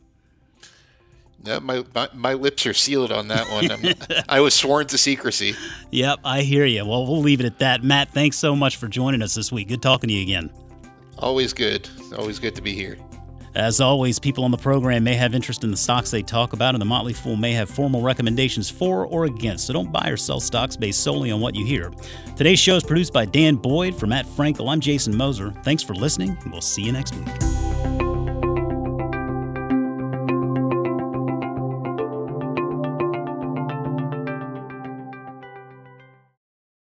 No, 1.44 1.60
my, 1.60 1.84
my, 1.94 2.08
my 2.14 2.32
lips 2.32 2.66
are 2.66 2.74
sealed 2.74 3.12
on 3.12 3.28
that 3.28 3.48
one. 3.50 3.94
i 4.28 4.40
was 4.40 4.54
sworn 4.54 4.86
to 4.88 4.98
secrecy. 4.98 5.54
Yep, 5.90 6.20
I 6.24 6.40
hear 6.40 6.64
you. 6.64 6.84
Well, 6.84 7.06
we'll 7.06 7.20
leave 7.20 7.40
it 7.40 7.46
at 7.46 7.60
that. 7.60 7.84
Matt, 7.84 8.12
thanks 8.12 8.36
so 8.36 8.56
much 8.56 8.76
for 8.76 8.88
joining 8.88 9.22
us 9.22 9.34
this 9.34 9.52
week. 9.52 9.68
Good 9.68 9.82
talking 9.82 10.08
to 10.08 10.14
you 10.14 10.22
again. 10.22 10.50
Always 11.18 11.52
good. 11.52 11.88
Always 12.16 12.38
good 12.38 12.54
to 12.54 12.62
be 12.62 12.74
here. 12.74 12.96
As 13.54 13.81
always, 13.81 14.18
people 14.18 14.44
on 14.44 14.50
the 14.50 14.57
program 14.57 15.02
may 15.02 15.14
have 15.14 15.35
interest 15.35 15.64
in 15.64 15.70
the 15.70 15.76
stocks 15.76 16.11
they 16.11 16.22
talk 16.22 16.52
about, 16.52 16.74
and 16.74 16.81
the 16.81 16.87
Motley 16.87 17.12
Fool 17.12 17.35
may 17.35 17.52
have 17.52 17.68
formal 17.68 18.02
recommendations 18.02 18.70
for 18.70 19.07
or 19.07 19.24
against, 19.24 19.66
so 19.66 19.72
don't 19.72 19.90
buy 19.90 20.09
or 20.11 20.16
sell 20.16 20.38
stocks 20.38 20.76
based 20.76 21.02
solely 21.02 21.31
on 21.31 21.40
what 21.40 21.57
you 21.57 21.64
hear. 21.64 21.90
Today's 22.37 22.61
show 22.61 22.76
is 22.76 22.85
produced 22.85 23.12
by 23.12 23.24
Dan 23.24 23.57
Boyd. 23.57 23.96
For 23.98 24.07
Matt 24.07 24.26
Frankel, 24.26 24.70
I'm 24.70 24.81
Jason 24.81 25.16
Moser. 25.16 25.52
Thanks 25.64 25.83
for 25.83 25.94
listening, 25.94 26.37
and 26.42 26.52
we'll 26.52 26.61
see 26.61 26.83
you 26.83 26.92
next 26.92 27.16
week. 27.16 28.07